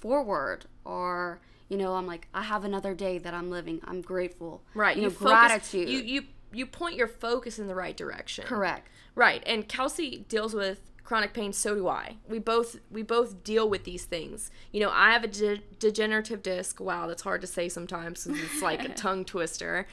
forward, 0.00 0.66
or 0.84 1.40
you 1.68 1.76
know, 1.76 1.94
I'm 1.94 2.06
like, 2.06 2.28
I 2.34 2.42
have 2.42 2.64
another 2.64 2.94
day 2.94 3.18
that 3.18 3.34
I'm 3.34 3.50
living. 3.50 3.80
I'm 3.84 4.00
grateful. 4.02 4.62
right. 4.74 4.96
You 4.96 5.04
know, 5.04 5.10
focus- 5.10 5.28
gratitude. 5.30 5.88
You 5.88 5.98
you 6.00 6.22
you 6.52 6.66
point 6.66 6.96
your 6.96 7.08
focus 7.08 7.58
in 7.58 7.66
the 7.66 7.74
right 7.74 7.96
direction. 7.96 8.44
Correct. 8.44 8.88
Right. 9.14 9.42
And 9.46 9.68
Kelsey 9.68 10.24
deals 10.28 10.54
with 10.54 10.80
chronic 11.04 11.34
pain 11.34 11.52
so 11.52 11.74
do 11.74 11.86
i 11.86 12.16
we 12.30 12.38
both 12.38 12.76
we 12.90 13.02
both 13.02 13.44
deal 13.44 13.68
with 13.68 13.84
these 13.84 14.06
things 14.06 14.50
you 14.72 14.80
know 14.80 14.88
i 14.90 15.12
have 15.12 15.22
a 15.22 15.26
de- 15.26 15.60
degenerative 15.78 16.42
disc 16.42 16.80
wow 16.80 17.06
that's 17.06 17.20
hard 17.20 17.42
to 17.42 17.46
say 17.46 17.68
sometimes 17.68 18.24
because 18.24 18.40
it's 18.42 18.62
like 18.62 18.82
a 18.82 18.88
tongue 18.94 19.22
twister 19.22 19.86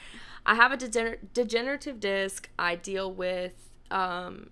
i 0.46 0.54
have 0.54 0.72
a 0.72 0.76
degener- 0.78 1.18
degenerative 1.34 2.00
disc 2.00 2.48
i 2.58 2.74
deal 2.74 3.12
with 3.12 3.68
um, 3.90 4.48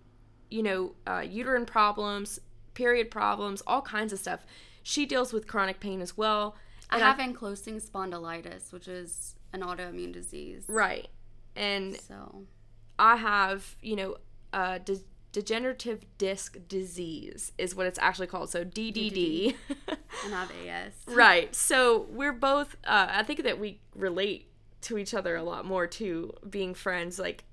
you 0.51 0.63
know 0.63 0.93
uh, 1.07 1.21
uterine 1.27 1.65
problems 1.65 2.39
period 2.75 3.11
problems 3.11 3.63
all 3.67 3.83
kinds 3.83 4.13
of 4.13 4.19
stuff 4.19 4.41
she 4.83 5.05
deals 5.07 5.33
with 5.33 5.47
chronic 5.47 5.81
pain 5.81 6.01
as 6.01 6.17
well 6.17 6.57
I 6.93 6.99
have 6.99 7.19
ankylosing 7.19 7.81
spondylitis, 7.81 8.73
which 8.73 8.89
is 8.89 9.37
an 9.53 9.61
autoimmune 9.61 10.13
disease. 10.13 10.65
right 10.67 11.09
and 11.57 11.97
So 12.01 12.45
I 12.99 13.17
have, 13.17 13.77
you 13.81 13.97
know, 13.97 14.17
uh, 14.53 14.79
de- 14.79 15.01
degenerative 15.33 16.05
disc 16.19 16.59
disease 16.69 17.53
is 17.59 17.75
what 17.75 17.87
it's 17.87 17.99
actually 17.99 18.27
called. 18.27 18.51
So 18.51 18.65
DDD. 18.65 19.55
and 19.89 20.35
I 20.35 20.41
have 20.41 20.51
AS. 20.67 20.93
right. 21.07 21.55
So 21.55 22.07
we're 22.11 22.33
both, 22.33 22.77
uh, 22.85 23.07
I 23.11 23.23
think 23.23 23.43
that 23.45 23.59
we 23.59 23.81
relate 23.95 24.51
to 24.83 24.99
each 24.99 25.15
other 25.15 25.37
a 25.37 25.43
lot 25.43 25.65
more 25.65 25.87
too, 25.87 26.33
being 26.49 26.75
friends, 26.75 27.19
like 27.19 27.45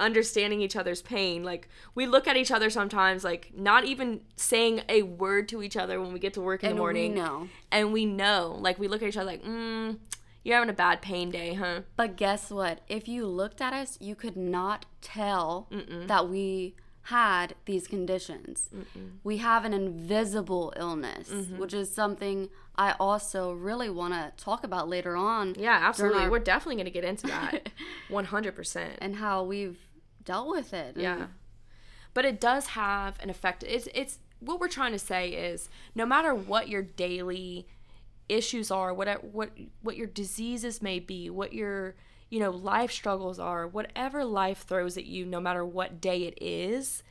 understanding 0.00 0.60
each 0.60 0.74
other's 0.76 1.02
pain. 1.02 1.44
Like 1.44 1.68
we 1.94 2.06
look 2.06 2.26
at 2.26 2.36
each 2.36 2.50
other 2.50 2.70
sometimes, 2.70 3.22
like 3.22 3.52
not 3.54 3.84
even 3.84 4.22
saying 4.36 4.82
a 4.88 5.02
word 5.02 5.48
to 5.50 5.62
each 5.62 5.76
other 5.76 6.00
when 6.00 6.12
we 6.12 6.18
get 6.18 6.34
to 6.34 6.40
work 6.40 6.62
in 6.64 6.70
And 6.70 6.78
the 6.78 6.80
morning. 6.80 7.12
we 7.14 7.20
know. 7.20 7.48
And 7.70 7.92
we 7.92 8.04
know. 8.06 8.56
Like 8.60 8.78
we 8.78 8.88
look 8.88 9.02
at 9.02 9.08
each 9.08 9.16
other 9.16 9.26
like, 9.26 9.44
mm, 9.44 9.98
you're 10.42 10.56
having 10.56 10.70
a 10.70 10.72
bad 10.72 11.02
pain 11.02 11.30
day, 11.30 11.54
huh? 11.54 11.80
But 11.96 12.16
guess 12.16 12.50
what? 12.50 12.80
If 12.88 13.06
you 13.08 13.26
looked 13.26 13.60
at 13.60 13.72
us, 13.74 13.98
you 14.00 14.14
could 14.14 14.36
not 14.36 14.86
tell 15.02 15.68
that 16.06 16.28
we 16.28 16.74
had 17.04 17.54
these 17.66 17.86
conditions. 17.86 18.68
We 19.24 19.38
have 19.38 19.64
an 19.64 19.72
invisible 19.74 20.72
illness, 20.76 21.28
Mm-hmm. 21.28 21.58
which 21.58 21.74
is 21.74 21.92
something 21.94 22.48
I 22.76 22.94
also 23.00 23.52
really 23.52 23.90
want 23.90 24.14
to 24.14 24.32
talk 24.42 24.64
about 24.64 24.88
later 24.88 25.14
on. 25.16 25.54
Yeah, 25.58 25.78
absolutely. 25.82 26.22
our- 26.22 26.30
We're 26.30 26.38
definitely 26.38 26.76
going 26.76 26.84
to 26.86 26.90
get 26.90 27.04
into 27.04 27.26
that. 27.26 27.68
100%. 28.10 28.86
And 29.00 29.16
how 29.16 29.42
we've 29.42 29.78
dealt 30.30 30.48
with 30.56 30.70
it. 30.84 30.90
and- 30.96 31.02
Yeah. 31.08 31.26
But 32.14 32.24
it 32.24 32.40
does 32.40 32.64
have 32.82 33.12
an 33.24 33.30
effect. 33.30 33.62
It's 33.76 33.88
it's 34.00 34.14
what 34.40 34.56
we're 34.60 34.68
trying 34.78 34.92
to 34.98 34.98
say 35.12 35.22
is 35.48 35.68
no 35.94 36.04
matter 36.14 36.32
what 36.34 36.64
your 36.68 36.82
daily 36.82 37.66
issues 38.28 38.70
are, 38.70 38.90
what 38.98 39.08
what 39.38 39.50
what 39.86 39.96
your 39.96 40.06
diseases 40.22 40.80
may 40.82 40.98
be, 40.98 41.20
what 41.40 41.52
your 41.52 41.94
you 42.28 42.38
know 42.42 42.50
life 42.50 42.92
struggles 43.00 43.38
are, 43.38 43.62
whatever 43.78 44.24
life 44.24 44.60
throws 44.70 44.96
at 44.96 45.06
you, 45.14 45.22
no 45.26 45.40
matter 45.40 45.64
what 45.78 46.00
day 46.00 46.20
it 46.30 46.36
is, 46.40 47.02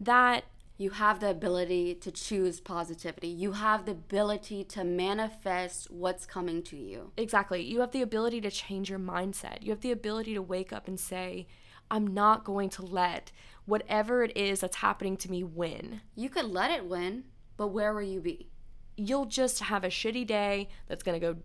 that 0.00 0.44
You 0.78 0.90
have 0.90 1.20
the 1.20 1.30
ability 1.30 1.94
to 2.04 2.10
choose 2.26 2.60
positivity. 2.60 3.28
You 3.44 3.52
have 3.52 3.80
the 3.86 3.92
ability 3.92 4.60
to 4.74 4.84
manifest 4.84 5.90
what's 5.90 6.26
coming 6.26 6.62
to 6.70 6.76
you. 6.76 7.00
exactly 7.16 7.60
you 7.72 7.80
have 7.80 7.92
the 7.92 8.02
ability 8.10 8.40
to 8.42 8.50
change 8.50 8.86
your 8.92 8.98
mindset. 9.14 9.56
You 9.64 9.70
have 9.74 9.80
the 9.80 9.92
ability 10.00 10.32
to 10.34 10.42
wake 10.54 10.72
up 10.76 10.84
and 10.90 10.98
say, 11.12 11.46
I'm 11.90 12.06
not 12.06 12.44
going 12.44 12.68
to 12.70 12.82
let 12.84 13.32
whatever 13.64 14.22
it 14.22 14.36
is 14.36 14.60
that's 14.60 14.76
happening 14.76 15.16
to 15.18 15.30
me 15.30 15.42
win. 15.42 16.00
You 16.14 16.28
could 16.28 16.46
let 16.46 16.70
it 16.70 16.86
win, 16.86 17.24
but 17.56 17.68
where 17.68 17.92
will 17.94 18.02
you 18.02 18.20
be? 18.20 18.48
you'll 18.96 19.26
just 19.26 19.60
have 19.60 19.84
a 19.84 19.88
shitty 19.88 20.26
day 20.26 20.68
that's 20.88 21.02
going 21.02 21.20
to 21.20 21.34
go 21.34 21.40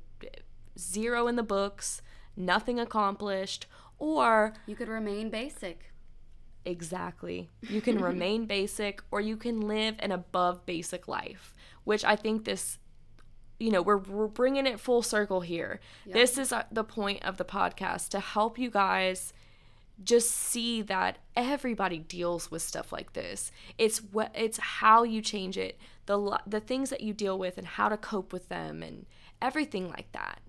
zero 0.79 1.27
in 1.27 1.35
the 1.35 1.43
books, 1.43 2.01
nothing 2.35 2.79
accomplished, 2.79 3.67
or 3.97 4.53
You 4.65 4.75
could 4.75 4.87
remain 4.87 5.29
basic. 5.29 5.91
exactly, 6.65 7.49
you 7.61 7.81
can 7.81 7.99
remain 8.01 8.45
basic 8.45 9.03
or 9.11 9.19
you 9.21 9.35
can 9.37 9.61
live 9.61 9.95
an 9.99 10.11
above 10.11 10.65
basic 10.65 11.07
life, 11.07 11.53
which 11.83 12.03
I 12.05 12.15
think 12.15 12.45
this 12.45 12.77
you 13.59 13.69
know, 13.69 13.83
we're, 13.83 13.97
we're 13.97 14.25
bringing 14.25 14.65
it 14.65 14.79
full 14.79 15.03
circle 15.03 15.41
here. 15.41 15.79
This 16.07 16.39
is 16.39 16.51
uh, 16.51 16.63
the 16.71 16.83
point 16.83 17.23
of 17.23 17.37
the 17.37 17.45
podcast 17.45 18.09
to 18.09 18.19
help 18.19 18.57
you 18.57 18.71
guys 18.71 19.33
just 20.03 20.31
see 20.31 20.81
that 20.83 21.17
everybody 21.35 21.99
deals 21.99 22.49
with 22.51 22.61
stuff 22.61 22.91
like 22.91 23.13
this. 23.13 23.51
It's 23.77 23.99
what 23.99 24.31
it's 24.35 24.57
how 24.57 25.03
you 25.03 25.21
change 25.21 25.57
it, 25.57 25.79
the 26.05 26.39
the 26.47 26.59
things 26.59 26.89
that 26.89 27.01
you 27.01 27.13
deal 27.13 27.37
with 27.37 27.57
and 27.57 27.67
how 27.67 27.89
to 27.89 27.97
cope 27.97 28.33
with 28.33 28.49
them 28.49 28.81
and 28.83 29.05
everything 29.41 29.89
like 29.89 30.11
that. 30.13 30.39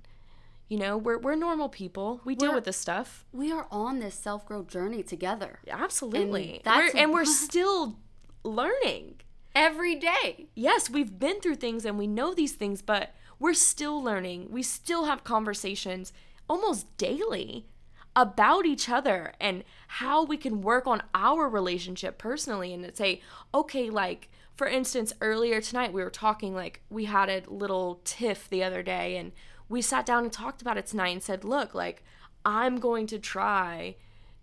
You 0.68 0.78
know, 0.78 0.96
we're 0.96 1.18
we're 1.18 1.35
normal 1.35 1.68
people. 1.68 2.22
We 2.24 2.35
deal 2.35 2.48
We're- 2.48 2.57
with 2.57 2.64
this 2.64 2.78
stuff. 2.78 3.26
We 3.33 3.52
are 3.52 3.66
on 3.70 3.98
this 3.98 4.14
self 4.14 4.46
growth 4.46 4.68
journey 4.68 5.02
together 5.02 5.59
Absolutely. 5.70 6.55
And 6.57 6.64
that's- 6.64 6.94
we're, 6.94 7.00
and 7.00 7.12
we're 7.12 7.24
still 7.46 7.98
learning. 8.44 9.20
every 9.55 9.94
day. 9.94 10.46
Yes, 10.55 10.88
we've 10.88 11.18
been 11.18 11.40
through 11.40 11.57
things 11.57 11.85
and 11.85 11.98
we 11.98 12.07
know 12.07 12.33
these 12.33 12.52
things, 12.55 12.81
but 12.81 13.14
we're 13.38 13.52
still 13.52 14.02
learning. 14.02 14.48
We 14.50 14.62
still 14.62 15.05
have 15.05 15.24
conversations 15.24 16.12
almost 16.48 16.87
daily 16.96 17.66
about 18.14 18.66
each 18.66 18.88
other 18.88 19.33
and 19.40 19.64
how 19.88 20.25
we 20.25 20.37
can 20.37 20.61
work 20.61 20.87
on 20.87 21.03
our 21.14 21.48
relationship 21.48 22.18
personally 22.18 22.72
and 22.72 22.94
say, 22.96 23.20
okay, 23.55 23.88
like 23.90 24.29
for 24.55 24.66
instance, 24.66 25.12
earlier 25.20 25.61
tonight 25.61 25.92
we 25.92 26.03
were 26.03 26.11
talking 26.11 26.55
like 26.55 26.83
we 26.90 27.07
had 27.07 27.29
a 27.29 27.42
little 27.48 28.01
tiff 28.05 28.48
the 28.48 28.62
other 28.62 28.83
day 28.83 29.16
and 29.16 29.33
we 29.68 29.81
sat 29.81 30.05
down 30.05 30.25
and 30.25 30.33
talked 30.33 30.61
about 30.61 30.77
it 30.77 30.87
tonight 30.87 31.09
and 31.09 31.22
said, 31.22 31.44
look, 31.44 31.75
like 31.75 32.03
I'm 32.44 32.79
going 32.79 33.07
to 33.09 33.18
try 33.18 33.96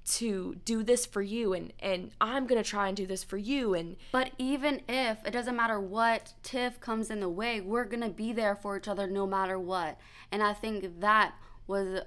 to 0.05 0.55
do 0.65 0.81
this 0.81 1.05
for 1.05 1.21
you 1.21 1.53
and 1.53 1.71
and 1.79 2.09
I'm 2.19 2.47
going 2.47 2.61
to 2.61 2.67
try 2.67 2.87
and 2.87 2.97
do 2.97 3.05
this 3.05 3.23
for 3.23 3.37
you 3.37 3.75
and 3.75 3.95
But 4.11 4.31
even 4.39 4.81
if 4.89 5.23
it 5.25 5.31
doesn't 5.31 5.55
matter 5.55 5.79
what 5.79 6.33
tiff 6.41 6.79
comes 6.79 7.11
in 7.11 7.19
the 7.19 7.29
way, 7.29 7.61
we're 7.61 7.85
going 7.85 8.01
to 8.01 8.09
be 8.09 8.33
there 8.33 8.55
for 8.55 8.77
each 8.77 8.87
other 8.87 9.05
no 9.05 9.27
matter 9.27 9.59
what. 9.59 9.99
And 10.31 10.41
I 10.41 10.53
think 10.53 11.01
that 11.01 11.35
was 11.67 12.01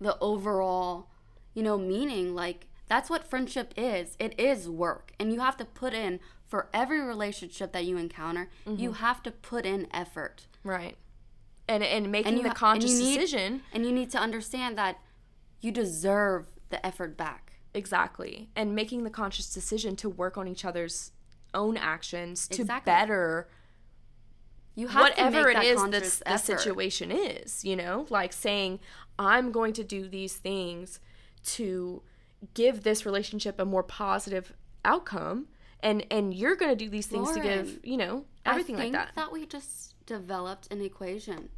the 0.00 0.18
overall, 0.20 1.08
you 1.54 1.62
know, 1.62 1.78
meaning 1.78 2.34
like 2.34 2.66
that's 2.88 3.08
what 3.08 3.28
friendship 3.28 3.72
is. 3.76 4.16
It 4.18 4.38
is 4.38 4.68
work. 4.68 5.12
And 5.18 5.32
you 5.32 5.40
have 5.40 5.56
to 5.58 5.64
put 5.64 5.94
in 5.94 6.18
for 6.48 6.68
every 6.74 7.00
relationship 7.00 7.72
that 7.72 7.84
you 7.84 7.96
encounter, 7.96 8.50
you 8.66 8.90
mm-hmm. 8.90 9.04
have 9.04 9.22
to 9.22 9.30
put 9.30 9.64
in 9.64 9.86
effort. 9.92 10.46
Right. 10.64 10.96
And 11.68 11.84
and 11.84 12.10
making 12.10 12.36
you 12.36 12.42
the 12.42 12.48
ha- 12.48 12.54
conscious 12.54 12.90
and 12.90 13.00
need- 13.00 13.18
decision. 13.18 13.62
And 13.72 13.86
you 13.86 13.92
need 13.92 14.10
to 14.10 14.18
understand 14.18 14.76
that 14.76 14.98
you 15.60 15.70
deserve 15.70 16.46
the 16.70 16.84
effort 16.84 17.16
back. 17.16 17.52
Exactly. 17.72 18.48
And 18.56 18.74
making 18.74 19.04
the 19.04 19.10
conscious 19.10 19.52
decision 19.52 19.94
to 19.96 20.08
work 20.08 20.36
on 20.36 20.48
each 20.48 20.64
other's 20.64 21.12
own 21.54 21.76
actions 21.76 22.48
to 22.48 22.62
Exactly. 22.62 22.90
better 22.90 23.48
You 24.74 24.88
have 24.88 25.14
to 25.14 25.22
whatever 25.22 25.50
it 25.50 25.54
that 25.54 25.64
is 25.64 25.78
conscious 25.78 26.22
the 26.24 26.36
situation 26.36 27.10
is, 27.10 27.64
you 27.64 27.76
know? 27.76 28.06
Like 28.08 28.32
saying 28.32 28.80
I'm 29.18 29.52
going 29.52 29.72
to 29.74 29.84
do 29.84 30.08
these 30.08 30.36
things 30.36 31.00
to 31.44 32.02
give 32.54 32.82
this 32.82 33.04
relationship 33.04 33.58
a 33.58 33.64
more 33.64 33.82
positive 33.82 34.52
outcome 34.84 35.48
and 35.82 36.06
and 36.10 36.34
you're 36.34 36.56
going 36.56 36.70
to 36.70 36.76
do 36.76 36.90
these 36.90 37.06
things 37.06 37.32
to 37.32 37.40
give, 37.40 37.80
you 37.82 37.96
know, 37.96 38.24
everything 38.44 38.76
I 38.76 38.80
think 38.80 38.94
like 38.94 39.14
that. 39.14 39.32
we 39.32 39.46
just 39.46 39.94
developed 40.06 40.72
an 40.72 40.80
equation. 40.80 41.48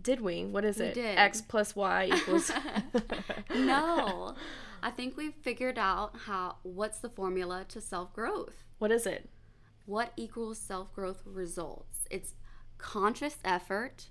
Did 0.00 0.20
we? 0.20 0.44
What 0.44 0.64
is 0.64 0.80
it? 0.80 0.94
did. 0.94 1.18
X 1.18 1.40
plus 1.42 1.74
Y 1.74 2.10
equals 2.14 2.50
no, 3.54 4.34
I 4.82 4.90
think 4.90 5.16
we've 5.16 5.34
figured 5.34 5.78
out 5.78 6.12
how 6.26 6.56
what's 6.62 6.98
the 7.00 7.08
formula 7.08 7.64
to 7.68 7.80
self 7.80 8.12
growth. 8.12 8.64
What 8.78 8.90
is 8.90 9.06
it? 9.06 9.28
What 9.86 10.12
equals 10.16 10.58
self 10.58 10.94
growth 10.94 11.22
results? 11.24 12.06
It's 12.10 12.34
conscious 12.80 13.38
effort 13.44 14.10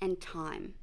and 0.00 0.20
time, 0.20 0.74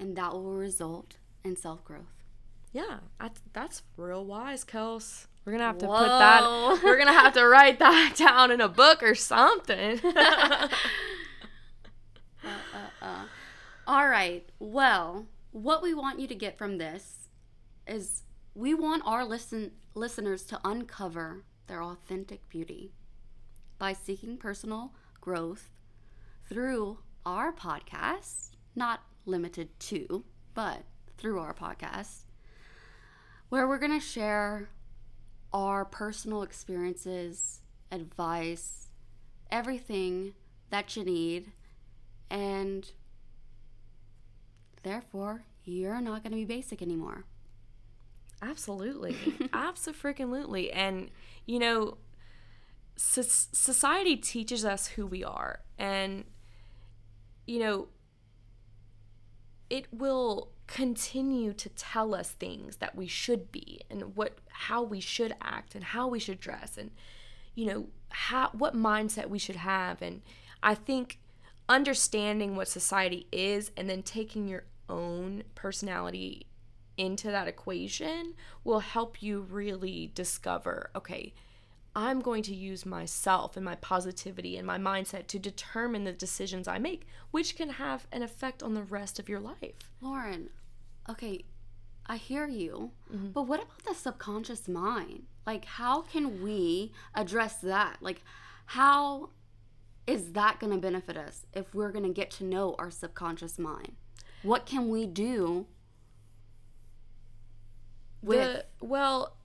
and 0.00 0.16
that 0.16 0.32
will 0.32 0.54
result 0.54 1.16
in 1.44 1.56
self 1.56 1.84
growth. 1.84 2.24
Yeah, 2.72 2.98
that's, 3.20 3.40
that's 3.52 3.82
real 3.96 4.24
wise, 4.24 4.64
Kels. 4.64 5.26
We're 5.44 5.52
gonna 5.52 5.64
have 5.64 5.78
to 5.78 5.86
put 5.86 6.08
Whoa. 6.08 6.18
that. 6.18 6.80
We're 6.82 6.98
gonna 6.98 7.12
have 7.12 7.34
to 7.34 7.46
write 7.46 7.78
that 7.78 8.14
down 8.18 8.50
in 8.50 8.60
a 8.60 8.68
book 8.68 9.02
or 9.02 9.14
something. 9.14 10.00
Uh, 12.44 12.48
uh, 13.02 13.04
uh. 13.04 13.24
All 13.88 14.08
right. 14.08 14.48
Well, 14.60 15.26
what 15.50 15.82
we 15.82 15.94
want 15.94 16.20
you 16.20 16.28
to 16.28 16.34
get 16.36 16.56
from 16.56 16.78
this 16.78 17.28
is 17.88 18.22
we 18.54 18.72
want 18.72 19.02
our 19.04 19.24
listen 19.24 19.72
listeners 19.94 20.44
to 20.44 20.60
uncover 20.64 21.42
their 21.66 21.82
authentic 21.82 22.48
beauty 22.48 22.92
by 23.78 23.92
seeking 23.92 24.36
personal 24.36 24.92
growth 25.26 25.72
through 26.48 26.98
our 27.26 27.52
podcast, 27.52 28.50
not 28.76 29.00
limited 29.24 29.68
to, 29.80 30.24
but 30.54 30.84
through 31.18 31.40
our 31.40 31.52
podcast, 31.52 32.26
where 33.48 33.66
we're 33.66 33.80
going 33.80 33.98
to 33.98 34.06
share 34.06 34.68
our 35.52 35.84
personal 35.84 36.42
experiences, 36.44 37.60
advice, 37.90 38.86
everything 39.50 40.32
that 40.70 40.96
you 40.96 41.02
need, 41.02 41.50
and 42.30 42.92
therefore 44.84 45.42
you're 45.64 46.00
not 46.00 46.22
going 46.22 46.30
to 46.30 46.38
be 46.38 46.44
basic 46.44 46.80
anymore. 46.80 47.24
Absolutely, 48.40 49.16
absolutely, 49.52 50.70
and 50.70 51.10
you 51.46 51.58
know, 51.58 51.96
so- 52.96 53.22
society 53.22 54.16
teaches 54.16 54.64
us 54.64 54.88
who 54.88 55.06
we 55.06 55.22
are. 55.22 55.60
And 55.78 56.24
you 57.46 57.60
know 57.60 57.88
it 59.70 59.86
will 59.92 60.50
continue 60.66 61.52
to 61.52 61.68
tell 61.70 62.14
us 62.14 62.30
things 62.30 62.76
that 62.76 62.94
we 62.94 63.06
should 63.06 63.52
be 63.52 63.80
and 63.90 64.16
what 64.16 64.38
how 64.48 64.82
we 64.82 65.00
should 65.00 65.34
act 65.40 65.74
and 65.74 65.84
how 65.84 66.08
we 66.08 66.18
should 66.18 66.40
dress 66.40 66.76
and 66.76 66.90
you 67.54 67.66
know 67.66 67.86
how 68.10 68.50
what 68.52 68.74
mindset 68.74 69.28
we 69.28 69.38
should 69.38 69.56
have. 69.56 70.02
And 70.02 70.22
i 70.62 70.74
think 70.74 71.20
understanding 71.68 72.56
what 72.56 72.68
society 72.68 73.26
is 73.32 73.70
and 73.76 73.88
then 73.88 74.02
taking 74.02 74.48
your 74.48 74.64
own 74.88 75.42
personality 75.54 76.46
into 76.96 77.30
that 77.30 77.48
equation 77.48 78.34
will 78.64 78.80
help 78.80 79.22
you 79.22 79.40
really 79.40 80.10
discover 80.14 80.90
okay 80.96 81.34
I'm 81.96 82.20
going 82.20 82.42
to 82.42 82.54
use 82.54 82.84
myself 82.84 83.56
and 83.56 83.64
my 83.64 83.76
positivity 83.76 84.58
and 84.58 84.66
my 84.66 84.76
mindset 84.76 85.28
to 85.28 85.38
determine 85.38 86.04
the 86.04 86.12
decisions 86.12 86.68
I 86.68 86.76
make, 86.76 87.06
which 87.30 87.56
can 87.56 87.70
have 87.70 88.06
an 88.12 88.22
effect 88.22 88.62
on 88.62 88.74
the 88.74 88.82
rest 88.82 89.18
of 89.18 89.30
your 89.30 89.40
life. 89.40 89.90
Lauren, 90.02 90.50
okay, 91.08 91.46
I 92.06 92.18
hear 92.18 92.46
you, 92.46 92.90
mm-hmm. 93.10 93.28
but 93.28 93.44
what 93.44 93.62
about 93.62 93.82
the 93.86 93.94
subconscious 93.94 94.68
mind? 94.68 95.22
Like, 95.46 95.64
how 95.64 96.02
can 96.02 96.42
we 96.42 96.92
address 97.14 97.56
that? 97.62 97.96
Like, 98.02 98.20
how 98.66 99.30
is 100.06 100.32
that 100.32 100.60
going 100.60 100.74
to 100.74 100.78
benefit 100.78 101.16
us 101.16 101.46
if 101.54 101.74
we're 101.74 101.92
going 101.92 102.04
to 102.04 102.12
get 102.12 102.30
to 102.32 102.44
know 102.44 102.74
our 102.78 102.90
subconscious 102.90 103.58
mind? 103.58 103.92
What 104.42 104.66
can 104.66 104.90
we 104.90 105.06
do 105.06 105.66
with? 108.20 108.38
The, 108.38 108.86
well, 108.86 109.38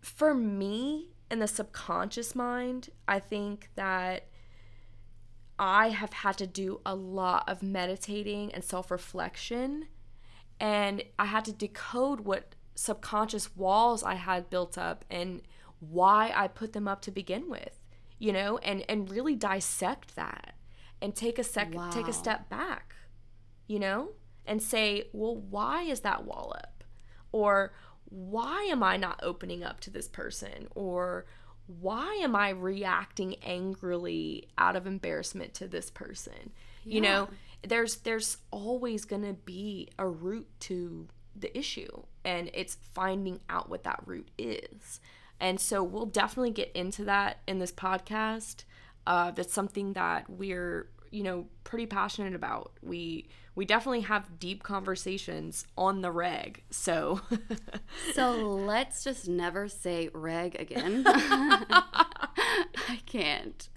for 0.00 0.32
me, 0.32 1.10
in 1.30 1.38
the 1.38 1.46
subconscious 1.46 2.34
mind, 2.34 2.90
I 3.06 3.20
think 3.20 3.68
that 3.76 4.26
I 5.58 5.90
have 5.90 6.12
had 6.12 6.38
to 6.38 6.46
do 6.46 6.80
a 6.84 6.94
lot 6.94 7.48
of 7.48 7.62
meditating 7.62 8.52
and 8.52 8.64
self 8.64 8.90
reflection. 8.90 9.86
And 10.58 11.02
I 11.18 11.26
had 11.26 11.44
to 11.46 11.52
decode 11.52 12.20
what 12.20 12.54
subconscious 12.74 13.54
walls 13.56 14.02
I 14.02 14.14
had 14.14 14.50
built 14.50 14.76
up 14.76 15.04
and 15.10 15.42
why 15.80 16.32
I 16.34 16.48
put 16.48 16.72
them 16.72 16.88
up 16.88 17.02
to 17.02 17.10
begin 17.10 17.48
with, 17.48 17.80
you 18.18 18.32
know, 18.32 18.58
and, 18.58 18.84
and 18.88 19.10
really 19.10 19.34
dissect 19.34 20.16
that 20.16 20.54
and 21.00 21.14
take 21.14 21.38
a 21.38 21.44
second, 21.44 21.74
wow. 21.74 21.90
take 21.90 22.08
a 22.08 22.12
step 22.12 22.48
back, 22.48 22.94
you 23.66 23.78
know, 23.78 24.10
and 24.46 24.62
say, 24.62 25.04
well, 25.12 25.36
why 25.36 25.82
is 25.82 26.00
that 26.00 26.24
wall 26.24 26.54
up? 26.56 26.84
Or 27.32 27.72
why 28.10 28.64
am 28.64 28.82
I 28.82 28.96
not 28.96 29.20
opening 29.22 29.64
up 29.64 29.80
to 29.80 29.90
this 29.90 30.08
person? 30.08 30.68
Or 30.74 31.26
why 31.66 32.20
am 32.22 32.34
I 32.34 32.50
reacting 32.50 33.36
angrily 33.42 34.48
out 34.58 34.76
of 34.76 34.86
embarrassment 34.86 35.54
to 35.54 35.68
this 35.68 35.90
person? 35.90 36.52
Yeah. 36.84 36.94
You 36.94 37.00
know, 37.00 37.28
there's 37.66 37.96
there's 37.98 38.38
always 38.50 39.04
going 39.04 39.22
to 39.22 39.34
be 39.34 39.88
a 39.98 40.06
root 40.06 40.48
to 40.60 41.08
the 41.36 41.56
issue 41.56 42.02
and 42.24 42.50
it's 42.52 42.76
finding 42.92 43.40
out 43.48 43.70
what 43.70 43.84
that 43.84 44.02
root 44.04 44.30
is. 44.36 45.00
And 45.38 45.58
so 45.58 45.82
we'll 45.82 46.06
definitely 46.06 46.50
get 46.50 46.70
into 46.72 47.04
that 47.04 47.38
in 47.46 47.60
this 47.60 47.72
podcast. 47.72 48.64
Uh, 49.06 49.30
that's 49.30 49.54
something 49.54 49.94
that 49.94 50.28
we're 50.28 50.88
you 51.10 51.22
know 51.22 51.46
pretty 51.64 51.86
passionate 51.86 52.34
about. 52.34 52.72
We 52.82 53.28
we 53.54 53.64
definitely 53.64 54.02
have 54.02 54.38
deep 54.38 54.62
conversations 54.62 55.66
on 55.76 56.02
the 56.02 56.10
reg 56.12 56.62
so. 56.70 57.20
So 58.14 58.32
let's 58.32 59.02
just 59.04 59.28
never 59.28 59.68
say 59.68 60.08
reg 60.14 60.56
again. 60.58 61.02
I 61.06 63.00
can't. 63.06 63.68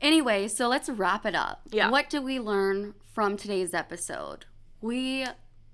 Anyway 0.00 0.48
so 0.48 0.68
let's 0.68 0.88
wrap 0.88 1.24
it 1.24 1.34
up. 1.34 1.62
Yeah. 1.70 1.90
What 1.90 2.10
do 2.10 2.20
we 2.20 2.38
learn 2.38 2.94
from 3.14 3.36
today's 3.36 3.72
episode? 3.74 4.46
We 4.80 5.26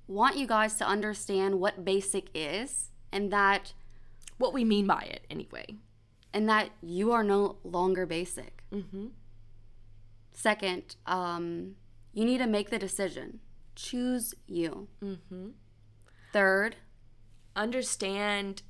want 0.06 0.36
you 0.36 0.46
guys 0.46 0.74
to 0.76 0.86
understand 0.86 1.58
what 1.60 1.84
basic 1.84 2.28
is 2.34 2.90
and 3.10 3.32
that 3.32 3.72
what 4.38 4.52
we 4.54 4.64
mean 4.64 4.86
by 4.86 5.00
it 5.02 5.26
anyway. 5.30 5.66
and 6.34 6.48
that 6.48 6.70
you 6.80 7.12
are 7.12 7.22
no 7.24 7.56
longer 7.64 8.06
basic. 8.06 8.62
Mm-hmm 8.72 9.06
Second, 10.32 10.96
um, 11.06 11.76
you 12.12 12.24
need 12.24 12.38
to 12.38 12.46
make 12.46 12.70
the 12.70 12.78
decision. 12.78 13.40
Choose 13.74 14.34
you. 14.46 14.88
Mm-hmm. 15.02 15.48
Third, 16.32 16.76
understand 17.54 18.62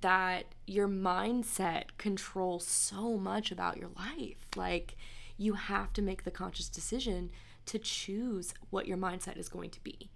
that 0.00 0.46
your 0.66 0.88
mindset 0.88 1.84
controls 1.98 2.66
so 2.66 3.18
much 3.18 3.52
about 3.52 3.76
your 3.76 3.90
life. 3.96 4.46
Like, 4.56 4.96
you 5.36 5.54
have 5.54 5.92
to 5.94 6.02
make 6.02 6.24
the 6.24 6.30
conscious 6.30 6.68
decision 6.68 7.30
to 7.66 7.78
choose 7.78 8.54
what 8.70 8.86
your 8.86 8.96
mindset 8.96 9.36
is 9.36 9.48
going 9.48 9.70
to 9.70 9.82
be. 9.82 10.10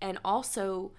And 0.00 0.18
also, 0.24 0.92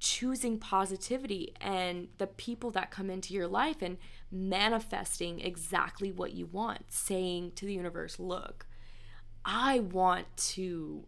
choosing 0.00 0.58
positivity 0.58 1.52
and 1.60 2.08
the 2.18 2.26
people 2.26 2.70
that 2.70 2.90
come 2.90 3.10
into 3.10 3.34
your 3.34 3.48
life 3.48 3.82
and 3.82 3.98
manifesting 4.30 5.40
exactly 5.40 6.12
what 6.12 6.32
you 6.32 6.46
want, 6.46 6.84
saying 6.88 7.52
to 7.56 7.66
the 7.66 7.74
universe, 7.74 8.18
look, 8.18 8.66
I 9.50 9.80
want 9.80 10.26
to 10.36 11.06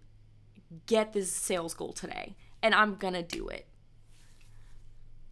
get 0.86 1.12
this 1.12 1.30
sales 1.30 1.74
goal 1.74 1.92
today 1.92 2.36
and 2.62 2.74
I'm 2.74 2.94
going 2.94 3.12
to 3.12 3.22
do 3.22 3.48
it. 3.48 3.66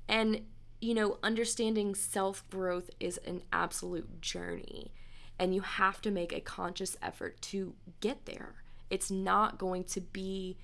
And, 0.06 0.42
you 0.78 0.92
know, 0.92 1.18
understanding 1.22 1.94
self 1.94 2.48
growth 2.50 2.90
is 3.00 3.18
an 3.26 3.42
absolute 3.50 4.20
journey 4.20 4.92
and 5.38 5.54
you 5.54 5.62
have 5.62 6.02
to 6.02 6.10
make 6.10 6.34
a 6.34 6.40
conscious 6.40 6.98
effort 7.00 7.40
to 7.42 7.74
get 8.00 8.26
there. 8.26 8.56
It's 8.90 9.10
not 9.10 9.56
going 9.56 9.84
to 9.84 10.02
be, 10.02 10.58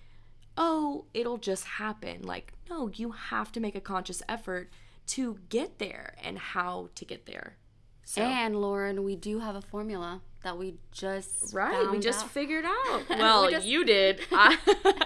oh, 0.58 1.06
it'll 1.14 1.38
just 1.38 1.64
happen. 1.64 2.22
Like, 2.22 2.52
no, 2.68 2.90
you 2.94 3.12
have 3.12 3.52
to 3.52 3.60
make 3.60 3.74
a 3.74 3.80
conscious 3.80 4.22
effort 4.28 4.70
to 5.06 5.38
get 5.48 5.78
there 5.78 6.14
and 6.22 6.38
how 6.38 6.90
to 6.94 7.06
get 7.06 7.24
there. 7.24 7.56
So. 8.04 8.20
And 8.20 8.54
Lauren, 8.56 9.02
we 9.02 9.16
do 9.16 9.38
have 9.38 9.56
a 9.56 9.62
formula 9.62 10.20
that 10.44 10.56
we 10.56 10.76
just 10.92 11.52
right. 11.52 11.90
we 11.90 11.98
just 11.98 12.24
out. 12.24 12.30
figured 12.30 12.64
out. 12.64 13.02
Well, 13.10 13.50
just, 13.50 13.66
you 13.66 13.84
did. 13.84 14.20
I, 14.30 14.56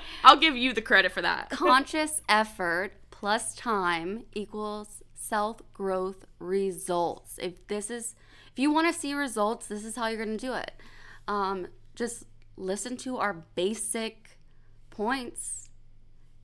I'll 0.25 0.37
give 0.37 0.57
you 0.57 0.73
the 0.73 0.83
credit 0.83 1.13
for 1.13 1.23
that. 1.23 1.51
Conscious 1.51 2.21
effort 2.29 2.93
plus 3.11 3.55
time 3.55 4.25
equals 4.35 5.03
self 5.15 5.61
growth 5.73 6.25
results. 6.39 7.39
If 7.41 7.67
this 7.69 7.91
is, 7.91 8.15
if 8.53 8.59
you 8.59 8.73
want 8.73 8.93
to 8.93 8.99
see 8.99 9.15
results, 9.15 9.67
this 9.67 9.85
is 9.85 9.97
how 9.97 10.09
you're 10.09 10.25
going 10.25 10.37
to 10.37 10.47
do 10.47 10.55
it. 10.55 10.73
Um, 11.27 11.69
just 11.95 12.25
listen 12.57 12.97
to 12.99 13.19
our 13.19 13.45
basic 13.55 14.39
points 14.91 15.71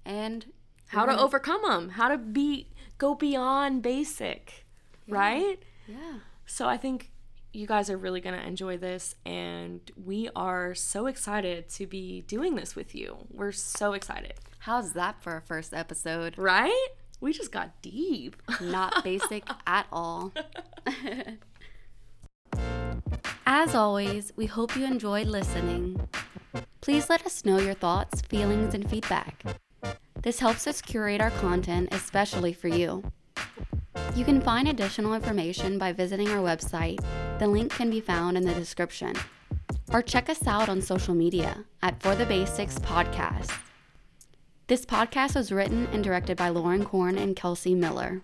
and 0.05 0.47
how 0.89 1.07
to 1.07 1.19
overcome 1.19 1.63
them. 1.63 1.91
How 1.91 2.09
to 2.09 2.19
be 2.19 2.69
go 2.99 3.15
beyond 3.15 3.83
basic, 3.83 4.65
yeah. 5.07 5.15
right? 5.15 5.63
Yeah. 5.89 6.19
So 6.47 6.69
I 6.69 6.77
think 6.77 7.11
you 7.55 7.67
guys 7.67 7.89
are 7.89 7.97
really 7.97 8.21
going 8.21 8.39
to 8.39 8.47
enjoy 8.47 8.77
this 8.77 9.15
and 9.25 9.81
we 10.03 10.29
are 10.35 10.75
so 10.75 11.07
excited 11.07 11.69
to 11.69 11.87
be 11.87 12.23
doing 12.23 12.57
this 12.57 12.75
with 12.75 12.95
you. 12.95 13.17
We're 13.31 13.53
so 13.53 13.93
excited. 13.93 14.35
How's 14.61 14.93
that 14.95 15.23
for 15.23 15.37
a 15.37 15.41
first 15.41 15.73
episode? 15.73 16.37
Right? 16.37 16.89
We 17.21 17.33
just 17.33 17.53
got 17.53 17.81
deep. 17.81 18.37
Not 18.61 19.05
basic 19.05 19.45
at 19.67 19.87
all. 19.93 20.33
As 23.47 23.75
always, 23.75 24.33
we 24.37 24.47
hope 24.47 24.77
you 24.77 24.85
enjoyed 24.85 25.27
listening. 25.29 26.09
Please 26.81 27.09
let 27.09 27.25
us 27.25 27.45
know 27.45 27.59
your 27.59 27.75
thoughts, 27.75 28.21
feelings, 28.23 28.75
and 28.75 28.89
feedback. 28.89 29.45
This 30.23 30.41
helps 30.41 30.67
us 30.67 30.81
curate 30.81 31.21
our 31.21 31.31
content 31.31 31.91
especially 31.93 32.53
for 32.53 32.69
you. 32.69 33.05
You 34.15 34.25
can 34.25 34.41
find 34.41 34.69
additional 34.69 35.15
information 35.15 35.77
by 35.77 35.93
visiting 35.93 36.29
our 36.29 36.39
website. 36.39 37.01
The 37.41 37.49
link 37.49 37.73
can 37.73 37.91
be 37.91 38.01
found 38.01 38.37
in 38.37 38.45
the 38.45 38.55
description. 38.55 39.17
Or 39.93 40.03
check 40.03 40.29
us 40.29 40.47
out 40.47 40.69
on 40.69 40.81
social 40.83 41.17
media 41.17 41.65
at 41.83 42.01
For 42.01 42.15
the 42.15 42.25
Basics 42.25 42.79
Podcast. 42.79 43.53
This 44.69 44.87
podcast 44.87 45.35
was 45.35 45.51
written 45.51 45.89
and 45.93 46.05
directed 46.05 46.37
by 46.37 46.51
Lauren 46.51 46.85
Korn 46.85 47.19
and 47.19 47.35
Kelsey 47.35 47.75
Miller. 47.75 48.23